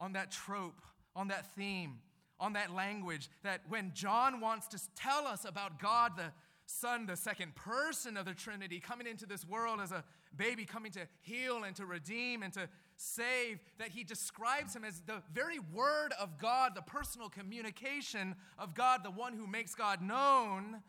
on 0.00 0.14
that 0.14 0.30
trope, 0.30 0.80
on 1.14 1.28
that 1.28 1.54
theme, 1.54 1.98
on 2.38 2.54
that 2.54 2.74
language, 2.74 3.28
that 3.42 3.60
when 3.68 3.92
John 3.94 4.40
wants 4.40 4.66
to 4.68 4.78
tell 4.96 5.26
us 5.26 5.44
about 5.44 5.78
God, 5.78 6.12
the 6.16 6.32
Son, 6.70 7.06
the 7.06 7.16
second 7.16 7.54
person 7.56 8.16
of 8.16 8.24
the 8.24 8.32
Trinity, 8.32 8.78
coming 8.78 9.06
into 9.06 9.26
this 9.26 9.44
world 9.44 9.80
as 9.80 9.90
a 9.90 10.04
baby, 10.36 10.64
coming 10.64 10.92
to 10.92 11.00
heal 11.20 11.64
and 11.64 11.74
to 11.76 11.84
redeem 11.84 12.42
and 12.42 12.52
to 12.52 12.68
save, 12.96 13.58
that 13.78 13.88
he 13.88 14.04
describes 14.04 14.74
him 14.76 14.84
as 14.84 15.00
the 15.00 15.22
very 15.32 15.58
Word 15.58 16.12
of 16.20 16.38
God, 16.38 16.76
the 16.76 16.82
personal 16.82 17.28
communication 17.28 18.36
of 18.56 18.74
God, 18.74 19.02
the 19.02 19.10
one 19.10 19.32
who 19.32 19.46
makes 19.46 19.74
God 19.74 20.00
known. 20.00 20.82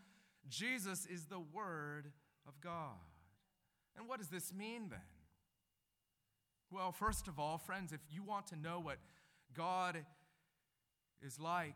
Jesus 0.49 1.07
is 1.07 1.25
the 1.25 1.39
Word 1.39 2.11
of 2.47 2.61
God. 2.61 2.99
And 3.97 4.07
what 4.07 4.19
does 4.19 4.29
this 4.29 4.53
mean 4.53 4.87
then? 4.89 4.99
Well, 6.69 6.91
first 6.91 7.27
of 7.27 7.39
all, 7.39 7.57
friends, 7.57 7.91
if 7.91 8.01
you 8.09 8.23
want 8.23 8.47
to 8.47 8.55
know 8.55 8.79
what 8.79 8.97
God 9.55 9.97
is 11.25 11.39
like, 11.39 11.75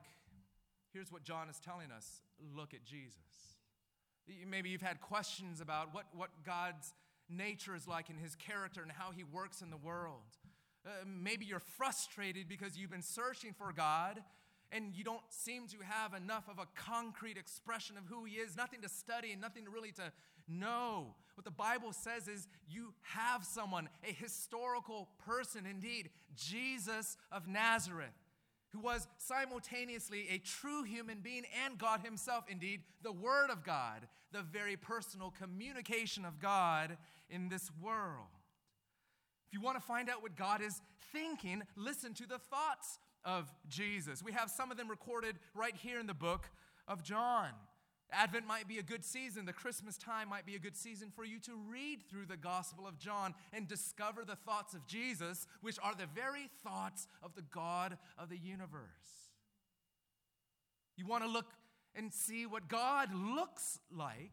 here's 0.93 1.11
what 1.11 1.23
John 1.23 1.49
is 1.49 1.59
telling 1.59 1.91
us 1.91 2.21
look 2.55 2.73
at 2.73 2.85
Jesus. 2.85 3.54
Maybe 4.47 4.69
you've 4.69 4.81
had 4.81 5.01
questions 5.01 5.61
about 5.61 5.93
what, 5.93 6.05
what 6.15 6.29
God's 6.45 6.93
nature 7.29 7.75
is 7.75 7.87
like 7.87 8.09
and 8.09 8.19
his 8.19 8.35
character 8.35 8.81
and 8.81 8.91
how 8.91 9.11
he 9.11 9.23
works 9.23 9.61
in 9.61 9.69
the 9.69 9.77
world. 9.77 10.37
Uh, 10.85 10.89
maybe 11.05 11.45
you're 11.45 11.59
frustrated 11.59 12.47
because 12.47 12.77
you've 12.77 12.91
been 12.91 13.01
searching 13.01 13.53
for 13.53 13.71
God 13.71 14.21
and 14.71 14.95
you 14.95 15.03
don't 15.03 15.21
seem 15.29 15.67
to 15.67 15.77
have 15.83 16.13
enough 16.13 16.49
of 16.49 16.59
a 16.59 16.67
concrete 16.75 17.37
expression 17.37 17.97
of 17.97 18.05
who 18.07 18.25
he 18.25 18.35
is, 18.35 18.57
nothing 18.57 18.81
to 18.81 18.89
study 18.89 19.31
and 19.31 19.41
nothing 19.41 19.65
really 19.73 19.91
to 19.93 20.11
know. 20.47 21.15
What 21.35 21.45
the 21.45 21.51
Bible 21.51 21.93
says 21.93 22.27
is 22.27 22.47
you 22.69 22.93
have 23.01 23.43
someone, 23.43 23.89
a 24.07 24.11
historical 24.11 25.09
person 25.25 25.65
indeed, 25.65 26.09
Jesus 26.35 27.17
of 27.31 27.47
Nazareth 27.47 28.13
who 28.75 28.81
was 28.81 29.07
simultaneously 29.17 30.27
a 30.29 30.37
true 30.37 30.83
human 30.83 31.19
being 31.19 31.43
and 31.65 31.77
God 31.77 32.01
Himself, 32.01 32.45
indeed, 32.49 32.81
the 33.01 33.11
Word 33.11 33.49
of 33.49 33.63
God, 33.63 34.07
the 34.31 34.41
very 34.41 34.75
personal 34.75 35.31
communication 35.31 36.25
of 36.25 36.39
God 36.39 36.97
in 37.29 37.49
this 37.49 37.71
world. 37.81 38.27
If 39.47 39.53
you 39.53 39.61
want 39.61 39.77
to 39.77 39.83
find 39.83 40.09
out 40.09 40.21
what 40.21 40.35
God 40.35 40.61
is 40.61 40.81
thinking, 41.11 41.63
listen 41.75 42.13
to 42.15 42.27
the 42.27 42.37
thoughts 42.37 42.99
of 43.23 43.51
Jesus. 43.67 44.21
We 44.21 44.33
have 44.33 44.49
some 44.49 44.71
of 44.71 44.77
them 44.77 44.89
recorded 44.89 45.37
right 45.53 45.75
here 45.75 45.99
in 45.99 46.07
the 46.07 46.13
book 46.13 46.49
of 46.87 47.03
John. 47.03 47.49
Advent 48.11 48.45
might 48.45 48.67
be 48.67 48.77
a 48.77 48.83
good 48.83 49.03
season. 49.03 49.45
The 49.45 49.53
Christmas 49.53 49.97
time 49.97 50.29
might 50.29 50.45
be 50.45 50.55
a 50.55 50.59
good 50.59 50.77
season 50.77 51.11
for 51.15 51.25
you 51.25 51.39
to 51.39 51.51
read 51.69 52.03
through 52.09 52.27
the 52.27 52.37
Gospel 52.37 52.87
of 52.87 52.99
John 52.99 53.33
and 53.51 53.67
discover 53.67 54.23
the 54.23 54.35
thoughts 54.35 54.73
of 54.73 54.85
Jesus, 54.87 55.47
which 55.61 55.77
are 55.81 55.95
the 55.95 56.07
very 56.13 56.49
thoughts 56.63 57.07
of 57.23 57.35
the 57.35 57.41
God 57.41 57.97
of 58.17 58.29
the 58.29 58.37
universe. 58.37 59.31
You 60.95 61.05
want 61.05 61.23
to 61.23 61.29
look 61.29 61.47
and 61.95 62.13
see 62.13 62.45
what 62.45 62.67
God 62.67 63.09
looks 63.13 63.79
like, 63.91 64.31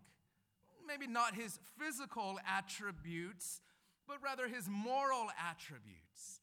maybe 0.86 1.06
not 1.06 1.34
his 1.34 1.58
physical 1.78 2.38
attributes, 2.46 3.62
but 4.06 4.18
rather 4.22 4.48
his 4.48 4.68
moral 4.68 5.28
attributes. 5.48 6.41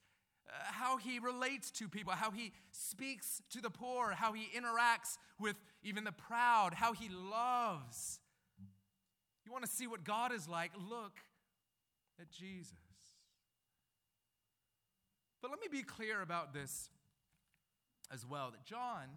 Uh, 0.49 0.71
how 0.71 0.97
he 0.97 1.19
relates 1.19 1.69
to 1.69 1.87
people, 1.87 2.13
how 2.13 2.31
he 2.31 2.51
speaks 2.71 3.41
to 3.51 3.61
the 3.61 3.69
poor, 3.69 4.11
how 4.11 4.33
he 4.33 4.47
interacts 4.57 5.17
with 5.39 5.55
even 5.83 6.03
the 6.03 6.11
proud, 6.11 6.73
how 6.73 6.93
he 6.93 7.07
loves. 7.09 8.19
You 9.45 9.51
want 9.51 9.63
to 9.63 9.69
see 9.69 9.85
what 9.85 10.03
God 10.03 10.31
is 10.31 10.47
like? 10.47 10.71
Look 10.89 11.19
at 12.19 12.31
Jesus. 12.31 12.73
But 15.41 15.51
let 15.51 15.59
me 15.59 15.67
be 15.71 15.83
clear 15.83 16.21
about 16.21 16.53
this 16.53 16.89
as 18.11 18.25
well 18.25 18.51
that 18.51 18.65
John, 18.65 19.07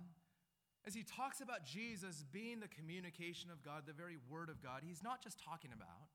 as 0.86 0.94
he 0.94 1.02
talks 1.02 1.40
about 1.40 1.64
Jesus 1.64 2.24
being 2.30 2.60
the 2.60 2.68
communication 2.68 3.50
of 3.50 3.62
God, 3.62 3.84
the 3.86 3.92
very 3.92 4.16
Word 4.28 4.50
of 4.50 4.62
God, 4.62 4.82
he's 4.86 5.02
not 5.02 5.22
just 5.22 5.42
talking 5.42 5.70
about 5.72 6.08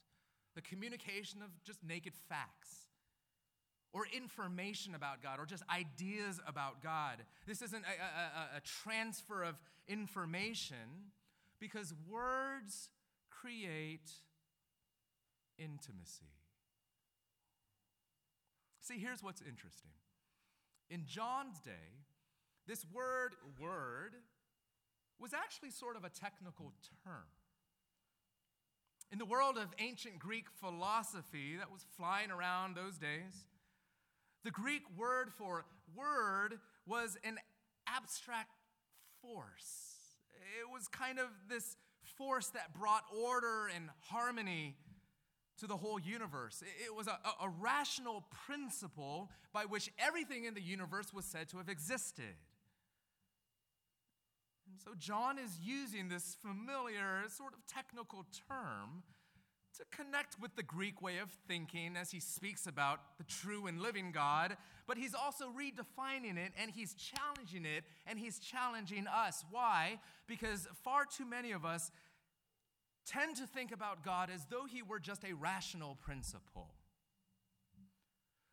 the 0.55 0.61
communication 0.61 1.41
of 1.41 1.49
just 1.63 1.83
naked 1.83 2.13
facts 2.29 2.86
or 3.93 4.05
information 4.15 4.95
about 4.95 5.21
God 5.21 5.39
or 5.39 5.45
just 5.45 5.63
ideas 5.69 6.39
about 6.47 6.83
God. 6.83 7.23
This 7.47 7.61
isn't 7.61 7.83
a, 7.83 8.55
a, 8.55 8.57
a, 8.57 8.61
transfer 8.61 9.43
of 9.43 9.55
information 9.87 11.11
because 11.59 11.93
words 12.09 12.89
create 13.29 14.11
intimacy. 15.57 16.25
See, 18.81 18.99
here's 18.99 19.23
what's 19.23 19.41
interesting. 19.41 19.91
In 20.89 21.05
John's 21.05 21.59
day, 21.59 22.05
this 22.67 22.85
word, 22.93 23.35
word, 23.59 24.13
was 25.19 25.33
actually 25.33 25.71
sort 25.71 25.95
of 25.95 26.03
a 26.03 26.09
technical 26.09 26.73
term. 27.03 27.27
In 29.11 29.17
the 29.17 29.25
world 29.25 29.57
of 29.57 29.73
ancient 29.79 30.19
Greek 30.19 30.45
philosophy 30.49 31.55
that 31.57 31.71
was 31.71 31.85
flying 31.95 32.29
around 32.29 32.75
those 32.75 32.97
days, 32.97 33.45
the 34.47 34.51
Greek 34.51 34.83
word 34.97 35.29
for 35.37 35.65
word 35.93 36.59
was 36.85 37.17
an 37.25 37.37
abstract 37.85 38.53
force. 39.21 39.97
It 40.61 40.71
was 40.73 40.87
kind 40.87 41.19
of 41.19 41.25
this 41.49 41.75
force 42.17 42.47
that 42.53 42.73
brought 42.73 43.03
order 43.13 43.67
and 43.75 43.89
harmony 44.09 44.77
to 45.59 45.67
the 45.67 45.75
whole 45.75 45.99
universe. 45.99 46.63
It 46.63 46.95
was 46.95 47.07
a, 47.07 47.19
a, 47.43 47.49
rational 47.59 48.23
principle 48.45 49.29
by 49.51 49.63
which 49.63 49.91
everything 49.99 50.45
in 50.45 50.53
the 50.53 50.61
universe 50.61 51.13
was 51.13 51.25
said 51.25 51.49
to 51.49 51.57
have 51.57 51.67
existed. 51.67 52.37
And 54.71 54.79
so 54.81 54.91
John 54.97 55.37
is 55.37 55.59
using 55.61 56.07
this 56.07 56.37
familiar, 56.41 57.23
sort 57.27 57.51
of 57.51 57.59
technical 57.67 58.25
term 58.47 59.03
to 59.77 59.83
connect 59.95 60.39
with 60.41 60.55
the 60.55 60.63
Greek 60.63 61.01
way 61.01 61.19
of 61.19 61.29
thinking 61.47 61.95
as 61.95 62.11
he 62.11 62.19
speaks 62.19 62.65
about 62.65 62.99
the 63.17 63.23
true 63.23 63.67
and 63.67 63.79
living 63.79 64.11
God, 64.11 64.57
but 64.87 64.97
he's 64.97 65.13
also 65.13 65.45
redefining 65.45 66.37
it 66.37 66.51
and 66.59 66.71
he's 66.71 66.95
challenging 66.95 67.65
it 67.65 67.83
and 68.07 68.17
he's 68.17 68.39
challenging 68.39 69.05
us. 69.07 69.45
Why? 69.51 69.99
Because 70.27 70.67
far 70.83 71.05
too 71.05 71.25
many 71.25 71.51
of 71.51 71.63
us 71.63 71.91
tend 73.05 73.35
to 73.37 73.45
think 73.45 73.71
about 73.71 74.03
God 74.03 74.29
as 74.33 74.45
though 74.49 74.65
he 74.65 74.81
were 74.81 74.99
just 74.99 75.23
a 75.23 75.33
rational 75.33 75.95
principle. 76.01 76.69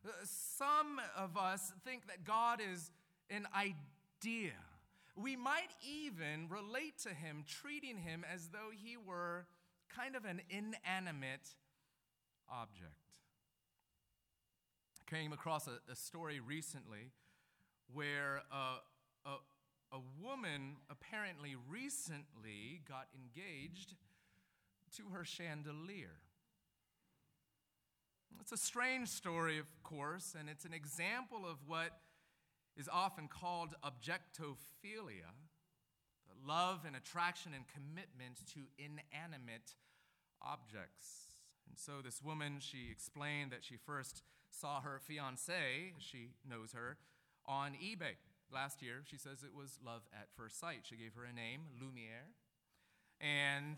Uh, 0.05 0.11
some 0.23 1.01
of 1.17 1.37
us 1.37 1.73
think 1.83 2.07
that 2.07 2.23
God 2.23 2.59
is 2.61 2.91
an 3.31 3.47
idea. 3.55 4.53
We 5.15 5.35
might 5.35 5.71
even 5.81 6.49
relate 6.49 6.99
to 7.03 7.09
him, 7.09 7.45
treating 7.47 7.97
him 7.97 8.23
as 8.31 8.49
though 8.49 8.69
he 8.71 8.97
were 8.97 9.47
kind 9.93 10.15
of 10.15 10.25
an 10.25 10.41
inanimate 10.49 11.55
object. 12.49 13.11
Came 15.07 15.33
across 15.33 15.67
a, 15.67 15.79
a 15.91 15.95
story 15.95 16.39
recently 16.39 17.11
where 17.93 18.41
a, 18.51 19.29
a, 19.29 19.35
a 19.91 19.99
woman 20.21 20.77
apparently 20.89 21.55
recently 21.69 22.81
got 22.87 23.07
engaged 23.13 23.93
to 24.97 25.03
her 25.13 25.23
chandelier. 25.23 26.19
It's 28.41 28.51
a 28.51 28.57
strange 28.57 29.09
story, 29.09 29.59
of 29.59 29.65
course, 29.83 30.35
and 30.37 30.49
it's 30.49 30.65
an 30.65 30.73
example 30.73 31.45
of 31.49 31.57
what 31.67 31.91
is 32.75 32.89
often 32.91 33.27
called 33.27 33.75
objectophilia 33.83 35.31
love 36.47 36.81
and 36.85 36.95
attraction 36.95 37.51
and 37.53 37.65
commitment 37.67 38.45
to 38.53 38.61
inanimate 38.77 39.75
objects. 40.41 41.25
And 41.67 41.77
so 41.77 42.01
this 42.03 42.21
woman, 42.21 42.57
she 42.59 42.89
explained 42.91 43.51
that 43.51 43.63
she 43.63 43.75
first 43.77 44.23
saw 44.49 44.81
her 44.81 44.99
fiance, 45.03 45.93
she 45.97 46.29
knows 46.47 46.73
her, 46.73 46.97
on 47.45 47.73
eBay. 47.73 48.15
Last 48.53 48.81
year, 48.81 49.01
she 49.09 49.17
says 49.17 49.43
it 49.43 49.55
was 49.55 49.79
love 49.83 50.03
at 50.13 50.27
first 50.37 50.59
sight. 50.59 50.81
She 50.83 50.95
gave 50.95 51.13
her 51.15 51.25
a 51.25 51.33
name, 51.33 51.61
Lumiere. 51.81 52.29
And 53.19 53.77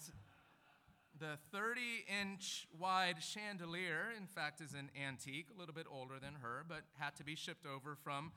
the 1.17 1.37
30 1.51 1.81
inch 2.21 2.67
wide 2.77 3.23
chandelier, 3.23 4.11
in 4.15 4.27
fact, 4.27 4.61
is 4.61 4.73
an 4.73 4.89
antique, 5.07 5.47
a 5.55 5.59
little 5.59 5.73
bit 5.73 5.87
older 5.89 6.15
than 6.21 6.35
her, 6.41 6.65
but 6.67 6.83
had 6.99 7.15
to 7.15 7.23
be 7.23 7.35
shipped 7.35 7.65
over 7.65 7.95
from 7.95 8.31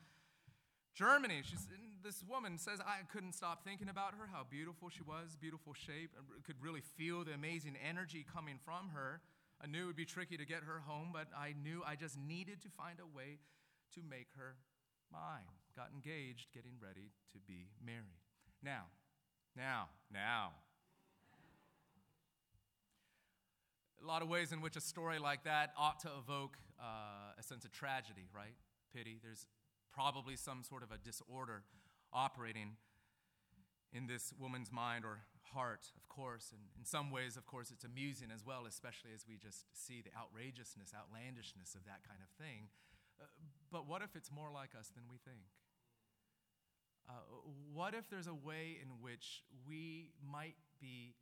Germany. 0.93 1.41
She's, 1.43 1.67
this 2.03 2.23
woman 2.27 2.57
says, 2.57 2.79
I 2.79 3.05
couldn't 3.11 3.33
stop 3.33 3.63
thinking 3.63 3.89
about 3.89 4.13
her, 4.13 4.29
how 4.31 4.45
beautiful 4.49 4.89
she 4.89 5.03
was, 5.03 5.35
beautiful 5.39 5.73
shape, 5.73 6.11
and 6.17 6.43
could 6.43 6.61
really 6.61 6.81
feel 6.81 7.23
the 7.23 7.33
amazing 7.33 7.75
energy 7.87 8.25
coming 8.33 8.59
from 8.63 8.89
her. 8.93 9.21
I 9.63 9.67
knew 9.67 9.83
it 9.83 9.87
would 9.87 9.95
be 9.95 10.05
tricky 10.05 10.37
to 10.37 10.45
get 10.45 10.63
her 10.63 10.81
home, 10.85 11.09
but 11.13 11.27
I 11.37 11.53
knew 11.63 11.83
I 11.85 11.95
just 11.95 12.17
needed 12.17 12.61
to 12.63 12.69
find 12.69 12.99
a 12.99 13.05
way 13.05 13.37
to 13.95 14.01
make 14.01 14.27
her 14.37 14.55
mine. 15.11 15.47
Got 15.75 15.89
engaged, 15.93 16.47
getting 16.53 16.73
ready 16.81 17.11
to 17.33 17.39
be 17.47 17.69
married. 17.85 18.19
Now, 18.63 18.85
now, 19.55 19.89
now, 20.11 20.51
a 24.01 24.07
lot 24.07 24.21
of 24.21 24.29
ways 24.29 24.51
in 24.51 24.61
which 24.61 24.75
a 24.75 24.81
story 24.81 25.19
like 25.19 25.43
that 25.43 25.73
ought 25.77 25.99
to 26.01 26.09
evoke 26.17 26.57
uh, 26.79 27.37
a 27.37 27.43
sense 27.43 27.65
of 27.65 27.71
tragedy, 27.71 28.27
right? 28.35 28.55
Pity. 28.95 29.19
There's 29.23 29.45
probably 29.93 30.35
some 30.35 30.63
sort 30.63 30.83
of 30.83 30.91
a 30.91 30.97
disorder 30.97 31.63
operating 32.13 32.77
in 33.93 34.07
this 34.07 34.33
woman's 34.39 34.71
mind 34.71 35.03
or 35.03 35.19
heart, 35.53 35.91
of 35.95 36.07
course. 36.07 36.51
And 36.51 36.61
in 36.77 36.85
some 36.85 37.11
ways, 37.11 37.35
of 37.35 37.45
course, 37.45 37.71
it's 37.71 37.83
amusing 37.83 38.29
as 38.33 38.45
well, 38.45 38.65
especially 38.67 39.11
as 39.13 39.25
we 39.27 39.37
just 39.37 39.65
see 39.73 40.01
the 40.01 40.11
outrageousness, 40.17 40.93
outlandishness 40.95 41.75
of 41.75 41.83
that 41.85 42.07
kind 42.07 42.19
of 42.23 42.29
thing. 42.39 42.71
Uh, 43.19 43.25
but 43.71 43.87
what 43.87 44.01
if 44.01 44.15
it's 44.15 44.31
more 44.31 44.49
like 44.51 44.71
us 44.77 44.89
than 44.95 45.03
we 45.09 45.17
think? 45.17 45.43
Uh, 47.09 47.13
what 47.73 47.93
if 47.93 48.09
there's 48.09 48.27
a 48.27 48.33
way 48.33 48.77
in 48.81 48.87
which 49.01 49.43
we 49.67 50.11
might 50.23 50.55
be 50.79 51.15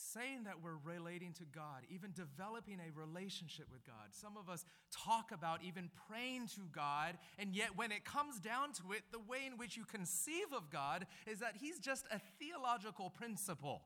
saying 0.00 0.44
that 0.44 0.62
we're 0.62 0.78
relating 0.84 1.32
to 1.34 1.44
God, 1.44 1.82
even 1.88 2.12
developing 2.12 2.78
a 2.80 2.98
relationship 2.98 3.66
with 3.70 3.84
God. 3.86 4.12
Some 4.12 4.36
of 4.36 4.48
us 4.48 4.64
talk 4.90 5.30
about 5.32 5.62
even 5.62 5.90
praying 6.08 6.48
to 6.54 6.62
God, 6.72 7.18
and 7.38 7.54
yet 7.54 7.76
when 7.76 7.92
it 7.92 8.04
comes 8.04 8.40
down 8.40 8.72
to 8.74 8.92
it, 8.92 9.02
the 9.12 9.18
way 9.18 9.46
in 9.46 9.58
which 9.58 9.76
you 9.76 9.84
conceive 9.84 10.52
of 10.56 10.70
God 10.70 11.06
is 11.26 11.40
that 11.40 11.56
He's 11.60 11.78
just 11.78 12.06
a 12.10 12.20
theological 12.38 13.10
principle. 13.10 13.82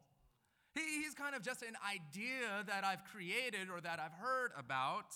He's 0.74 1.14
kind 1.14 1.36
of 1.36 1.42
just 1.42 1.62
an 1.62 1.76
idea 1.88 2.64
that 2.66 2.84
I've 2.84 3.04
created 3.04 3.70
or 3.70 3.80
that 3.80 4.00
I've 4.00 4.12
heard 4.12 4.50
about. 4.58 5.14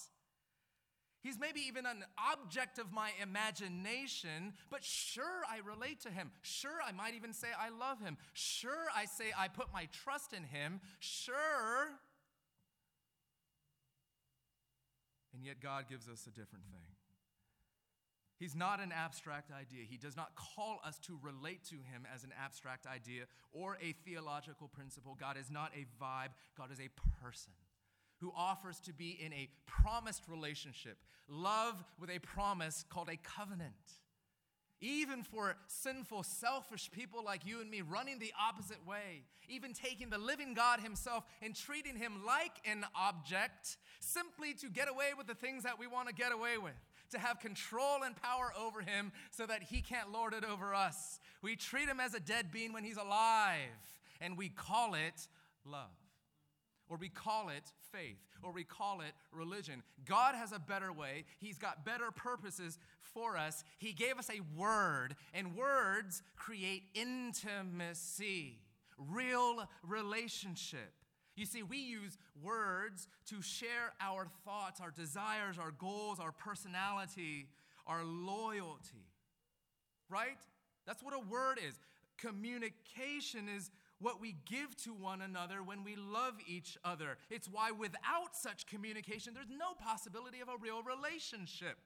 He's 1.29 1.39
maybe 1.39 1.61
even 1.69 1.85
an 1.85 2.07
object 2.17 2.79
of 2.79 2.91
my 2.91 3.11
imagination, 3.23 4.55
but 4.71 4.83
sure, 4.83 5.45
I 5.47 5.59
relate 5.59 6.01
to 6.01 6.09
him. 6.09 6.31
Sure, 6.41 6.81
I 6.83 6.91
might 6.93 7.15
even 7.15 7.35
say 7.35 7.49
I 7.61 7.69
love 7.69 8.01
him. 8.01 8.17
Sure, 8.33 8.87
I 8.97 9.05
say 9.05 9.27
I 9.37 9.49
put 9.49 9.67
my 9.71 9.89
trust 9.93 10.33
in 10.33 10.43
him. 10.43 10.81
Sure. 11.01 11.91
And 15.35 15.45
yet, 15.45 15.61
God 15.61 15.85
gives 15.91 16.09
us 16.09 16.27
a 16.27 16.31
different 16.31 16.65
thing. 16.73 16.97
He's 18.39 18.57
not 18.57 18.81
an 18.81 18.91
abstract 18.91 19.51
idea. 19.53 19.85
He 19.87 19.99
does 19.99 20.17
not 20.17 20.31
call 20.35 20.81
us 20.83 20.99
to 21.01 21.19
relate 21.21 21.63
to 21.65 21.75
him 21.75 22.07
as 22.11 22.25
an 22.25 22.31
abstract 22.43 22.87
idea 22.87 23.25
or 23.53 23.77
a 23.83 23.93
theological 24.07 24.69
principle. 24.69 25.15
God 25.21 25.37
is 25.37 25.51
not 25.51 25.73
a 25.77 25.85
vibe, 26.03 26.31
God 26.57 26.73
is 26.73 26.81
a 26.81 26.89
person 27.23 27.53
who 28.21 28.33
offers 28.37 28.81
to 28.81 28.93
be 28.93 29.19
in 29.25 29.33
a 29.33 29.49
promised 29.67 30.23
relationship, 30.29 30.99
love 31.29 31.83
with 32.01 32.11
a 32.11 32.19
promise 32.19 32.85
called 32.89 33.09
a 33.09 33.17
covenant. 33.17 33.73
Even 34.81 35.25
for 35.25 35.57
sinful, 35.67 36.23
selfish 36.23 36.89
people 36.93 37.25
like 37.25 37.45
you 37.45 37.61
and 37.61 37.69
me 37.69 37.81
running 37.81 38.21
the 38.21 38.33
opposite 38.41 38.87
way, 38.87 39.25
even 39.49 39.73
taking 39.73 40.09
the 40.09 40.19
living 40.19 40.55
God 40.55 40.79
Himself 40.79 41.25
and 41.43 41.55
treating 41.55 41.97
Him 41.97 42.25
like 42.25 42.53
an 42.65 42.85
object 42.95 43.77
simply 43.99 44.55
to 44.55 44.69
get 44.69 44.89
away 44.89 45.11
with 45.17 45.27
the 45.27 45.35
things 45.35 45.65
that 45.65 45.81
we 45.81 45.89
want 45.89 46.09
to 46.09 46.15
get 46.15 46.33
away 46.33 46.59
with, 46.59 46.79
to 47.11 47.19
have 47.19 47.41
control 47.41 48.05
and 48.05 48.15
power 48.23 48.53
over 48.57 48.81
Him 48.81 49.11
so 49.33 49.47
that 49.47 49.65
He 49.65 49.81
can't 49.81 50.13
lord 50.13 50.33
it 50.33 50.45
over 50.45 50.73
us. 50.73 51.19
We 51.43 51.57
treat 51.57 51.89
Him 51.89 51.99
as 51.99 52.15
a 52.15 52.21
dead 52.21 52.53
being 52.53 52.73
when 52.73 52.85
He's 52.85 52.99
alive, 52.99 53.59
and 54.21 54.39
we 54.39 54.49
call 54.49 54.95
it 54.95 55.27
love 55.65 55.98
or 56.89 56.97
we 56.97 57.09
call 57.09 57.49
it 57.49 57.65
faith, 57.93 58.19
or 58.43 58.53
we 58.53 58.65
call 58.65 59.01
it 59.01 59.13
religion. 59.33 59.83
God 60.07 60.35
has 60.35 60.53
a 60.53 60.59
better 60.59 60.93
way. 60.93 61.25
He's 61.41 61.59
got 61.59 61.85
better 61.85 62.11
purposes 62.11 62.79
for 63.01 63.37
us. 63.37 63.65
He 63.79 63.93
gave 63.93 64.19
us 64.19 64.31
a 64.31 64.41
word, 64.59 65.17
and 65.35 65.57
words 65.57 66.23
create 66.37 66.85
intimacy, 66.95 68.59
real 68.97 69.69
relationship. 69.87 70.93
You 71.37 71.47
see, 71.47 71.63
we 71.63 71.79
use 71.79 72.19
words 72.43 73.07
to 73.27 73.41
share 73.43 73.93
our 74.01 74.27
thoughts, 74.45 74.81
our 74.81 74.91
desires, 74.91 75.57
our 75.59 75.71
goals, 75.71 76.19
our 76.19 76.33
personality, 76.33 77.47
our 77.87 78.05
loyalty. 78.05 79.07
Right? 80.09 80.39
That's 80.87 81.03
what 81.03 81.15
a 81.15 81.21
word 81.21 81.59
is. 81.65 81.79
Communication 82.17 83.49
is 83.49 83.71
what 84.01 84.21
we 84.21 84.37
give 84.49 84.77
to 84.85 84.95
one 84.95 85.21
another 85.21 85.63
when 85.63 85.83
we 85.83 85.97
love 85.97 86.35
each 86.47 86.77
other. 86.85 87.19
It's 87.31 87.49
why 87.49 87.71
without 87.73 88.35
such 88.35 88.67
communication, 88.67 89.35
there's 89.35 89.49
no 89.51 89.75
possibility 89.79 90.41
of 90.41 90.49
a 90.49 90.57
real 90.61 90.83
relationship. 90.83 91.79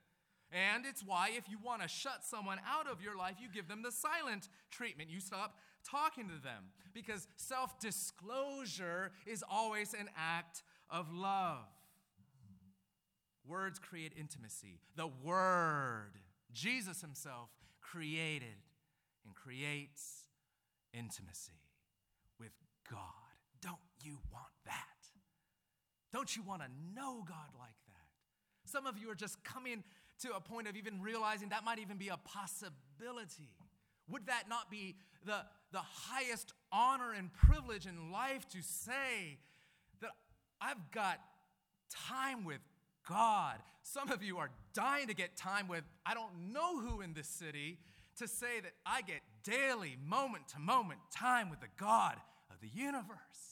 And 0.51 0.85
it's 0.85 1.03
why 1.03 1.31
if 1.35 1.48
you 1.48 1.57
want 1.64 1.81
to 1.81 1.88
shut 1.88 2.25
someone 2.25 2.59
out 2.68 2.87
of 2.87 3.01
your 3.01 3.16
life, 3.16 3.37
you 3.40 3.48
give 3.48 3.68
them 3.68 3.83
the 3.83 3.90
silent 3.90 4.48
treatment. 4.70 5.09
You 5.09 5.20
stop 5.20 5.57
talking 5.88 6.29
to 6.29 6.42
them 6.42 6.64
because 6.92 7.27
self 7.37 7.81
disclosure 7.81 9.12
is 9.27 9.42
always 9.51 9.94
an 9.94 10.11
act 10.16 10.62
of 10.90 11.11
love. 11.14 11.64
Words 13.48 13.79
create 13.79 14.12
intimacy. 14.18 14.79
The 14.94 15.09
Word, 15.25 16.12
Jesus 16.53 17.01
Himself, 17.01 17.48
created 17.81 18.61
and 19.25 19.35
creates 19.35 20.27
intimacy. 20.92 21.62
God. 22.90 22.98
Don't 23.61 23.77
you 24.03 24.18
want 24.33 24.53
that? 24.66 24.87
Don't 26.22 26.37
you 26.37 26.42
want 26.44 26.62
to 26.62 26.68
know 26.94 27.24
God 27.26 27.50
like 27.58 27.74
that? 27.88 28.70
Some 28.70 28.87
of 28.87 28.96
you 28.96 29.11
are 29.11 29.14
just 29.16 29.42
coming 29.42 29.82
to 30.20 30.37
a 30.37 30.40
point 30.40 30.68
of 30.68 30.76
even 30.76 31.02
realizing 31.02 31.48
that 31.48 31.64
might 31.64 31.80
even 31.80 31.96
be 31.96 32.11
a 32.11 32.16
possibility. 32.16 33.56
Would 34.08 34.26
that 34.26 34.44
not 34.48 34.70
be 34.70 34.94
the, 35.26 35.38
the 35.72 35.80
highest 35.80 36.52
honor 36.70 37.12
and 37.12 37.32
privilege 37.32 37.87
in 37.87 38.12
life 38.12 38.48
to 38.50 38.62
say 38.62 39.38
that 40.00 40.11
I've 40.61 40.92
got 40.92 41.18
time 41.90 42.44
with 42.44 42.61
God? 43.08 43.56
Some 43.82 44.12
of 44.12 44.22
you 44.22 44.38
are 44.38 44.50
dying 44.74 45.08
to 45.08 45.14
get 45.14 45.37
time 45.37 45.66
with 45.66 45.82
I 46.06 46.14
don't 46.14 46.52
know 46.52 46.78
who 46.78 47.00
in 47.00 47.14
this 47.14 47.26
city 47.26 47.78
to 48.18 48.28
say 48.28 48.61
that 48.62 48.74
I 48.87 49.02
get 49.02 49.22
daily, 49.42 49.96
moment 50.06 50.46
to 50.50 50.61
moment 50.61 51.00
time 51.12 51.50
with 51.50 51.58
the 51.58 51.66
God 51.76 52.14
of 52.48 52.61
the 52.61 52.68
universe. 52.68 53.52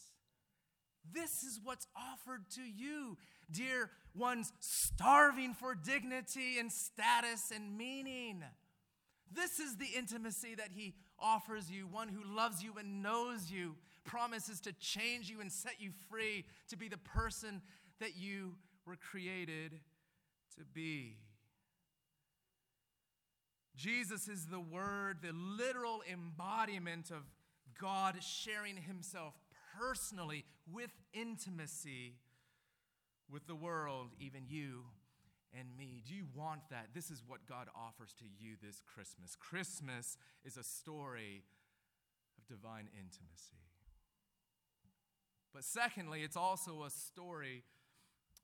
This 1.12 1.42
is 1.42 1.60
what's 1.62 1.86
offered 1.96 2.48
to 2.54 2.62
you, 2.62 3.16
dear 3.50 3.90
ones 4.14 4.52
starving 4.60 5.54
for 5.54 5.74
dignity 5.74 6.58
and 6.58 6.70
status 6.70 7.50
and 7.54 7.76
meaning. 7.76 8.42
This 9.32 9.60
is 9.60 9.76
the 9.76 9.86
intimacy 9.96 10.54
that 10.56 10.70
he 10.74 10.94
offers 11.18 11.70
you, 11.70 11.86
one 11.86 12.08
who 12.08 12.22
loves 12.34 12.62
you 12.62 12.74
and 12.78 13.02
knows 13.02 13.50
you, 13.50 13.76
promises 14.04 14.60
to 14.62 14.72
change 14.72 15.30
you 15.30 15.40
and 15.40 15.52
set 15.52 15.80
you 15.80 15.90
free 16.08 16.44
to 16.68 16.76
be 16.76 16.88
the 16.88 16.98
person 16.98 17.62
that 18.00 18.16
you 18.16 18.54
were 18.86 18.96
created 18.96 19.72
to 20.58 20.64
be. 20.72 21.18
Jesus 23.76 24.28
is 24.28 24.46
the 24.46 24.60
Word, 24.60 25.18
the 25.22 25.32
literal 25.32 26.02
embodiment 26.10 27.10
of 27.10 27.22
God 27.80 28.16
sharing 28.22 28.76
himself 28.76 29.34
personally 29.78 30.44
with 30.70 30.90
intimacy 31.12 32.14
with 33.30 33.46
the 33.46 33.54
world, 33.54 34.10
even 34.18 34.42
you 34.48 34.84
and 35.58 35.68
me. 35.76 36.02
Do 36.06 36.14
you 36.14 36.24
want 36.34 36.62
that? 36.70 36.88
This 36.94 37.10
is 37.10 37.22
what 37.26 37.46
God 37.46 37.68
offers 37.74 38.12
to 38.18 38.24
you 38.24 38.54
this 38.62 38.82
Christmas. 38.94 39.36
Christmas 39.36 40.16
is 40.44 40.56
a 40.56 40.64
story 40.64 41.42
of 42.38 42.46
divine 42.46 42.88
intimacy. 42.92 43.56
But 45.52 45.64
secondly, 45.64 46.22
it's 46.22 46.36
also 46.36 46.84
a 46.84 46.90
story 46.90 47.64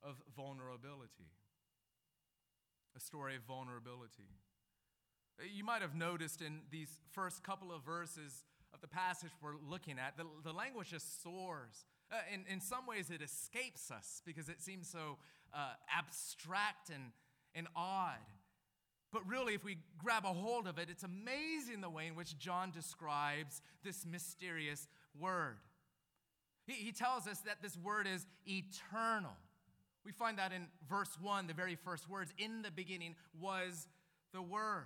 of 0.03 0.17
vulnerability. 0.37 1.31
A 2.97 3.01
story 3.01 3.37
of 3.37 3.43
vulnerability. 3.43 4.31
You 5.55 5.65
might 5.65 5.83
have 5.83 5.95
noticed 5.95 6.41
in 6.41 6.61
these 6.71 6.89
first 7.13 7.45
couple 7.45 7.71
of 7.73 7.83
verses 7.83 8.45
of 8.77 8.81
the 8.83 8.95
passage 8.95 9.31
we're 9.43 9.57
looking 9.69 9.97
at, 9.99 10.17
the, 10.17 10.25
the 10.45 10.53
language 10.53 10.91
just 10.91 11.23
soars. 11.23 11.85
Uh, 12.13 12.17
in, 12.33 12.45
in 12.53 12.61
some 12.61 12.87
ways, 12.87 13.11
it 13.11 13.23
escapes 13.23 13.91
us 13.91 14.23
because 14.25 14.49
it 14.49 14.61
seems 14.61 14.89
so 14.89 15.19
uh, 15.55 15.73
abstract 15.93 16.91
and, 16.91 17.13
and 17.55 17.67
odd. 17.75 18.19
But 19.13 19.27
really, 19.27 19.55
if 19.55 19.65
we 19.65 19.79
grab 19.99 20.25
a 20.25 20.33
hold 20.33 20.67
of 20.67 20.79
it, 20.79 20.89
it's 20.91 21.05
amazing 21.05 21.81
the 21.81 21.89
way 21.89 22.07
in 22.07 22.15
which 22.15 22.39
John 22.39 22.71
describes 22.71 23.63
this 23.83 24.05
mysterious 24.05 24.89
word. 25.19 25.57
He, 26.67 26.75
he 26.75 26.93
tells 26.93 27.27
us 27.27 27.41
that 27.41 27.63
this 27.63 27.79
word 27.79 28.07
is 28.07 28.27
eternal. 28.47 29.33
We 30.05 30.13
find 30.13 30.39
that 30.39 30.53
in 30.53 30.67
verse 30.89 31.17
1, 31.21 31.47
the 31.47 31.55
very 31.55 31.77
first 31.77 32.09
words 32.09 32.33
In 32.39 32.63
the 32.63 32.71
beginning 32.71 33.17
was 33.41 33.89
the 34.33 34.43
Word. 34.43 34.85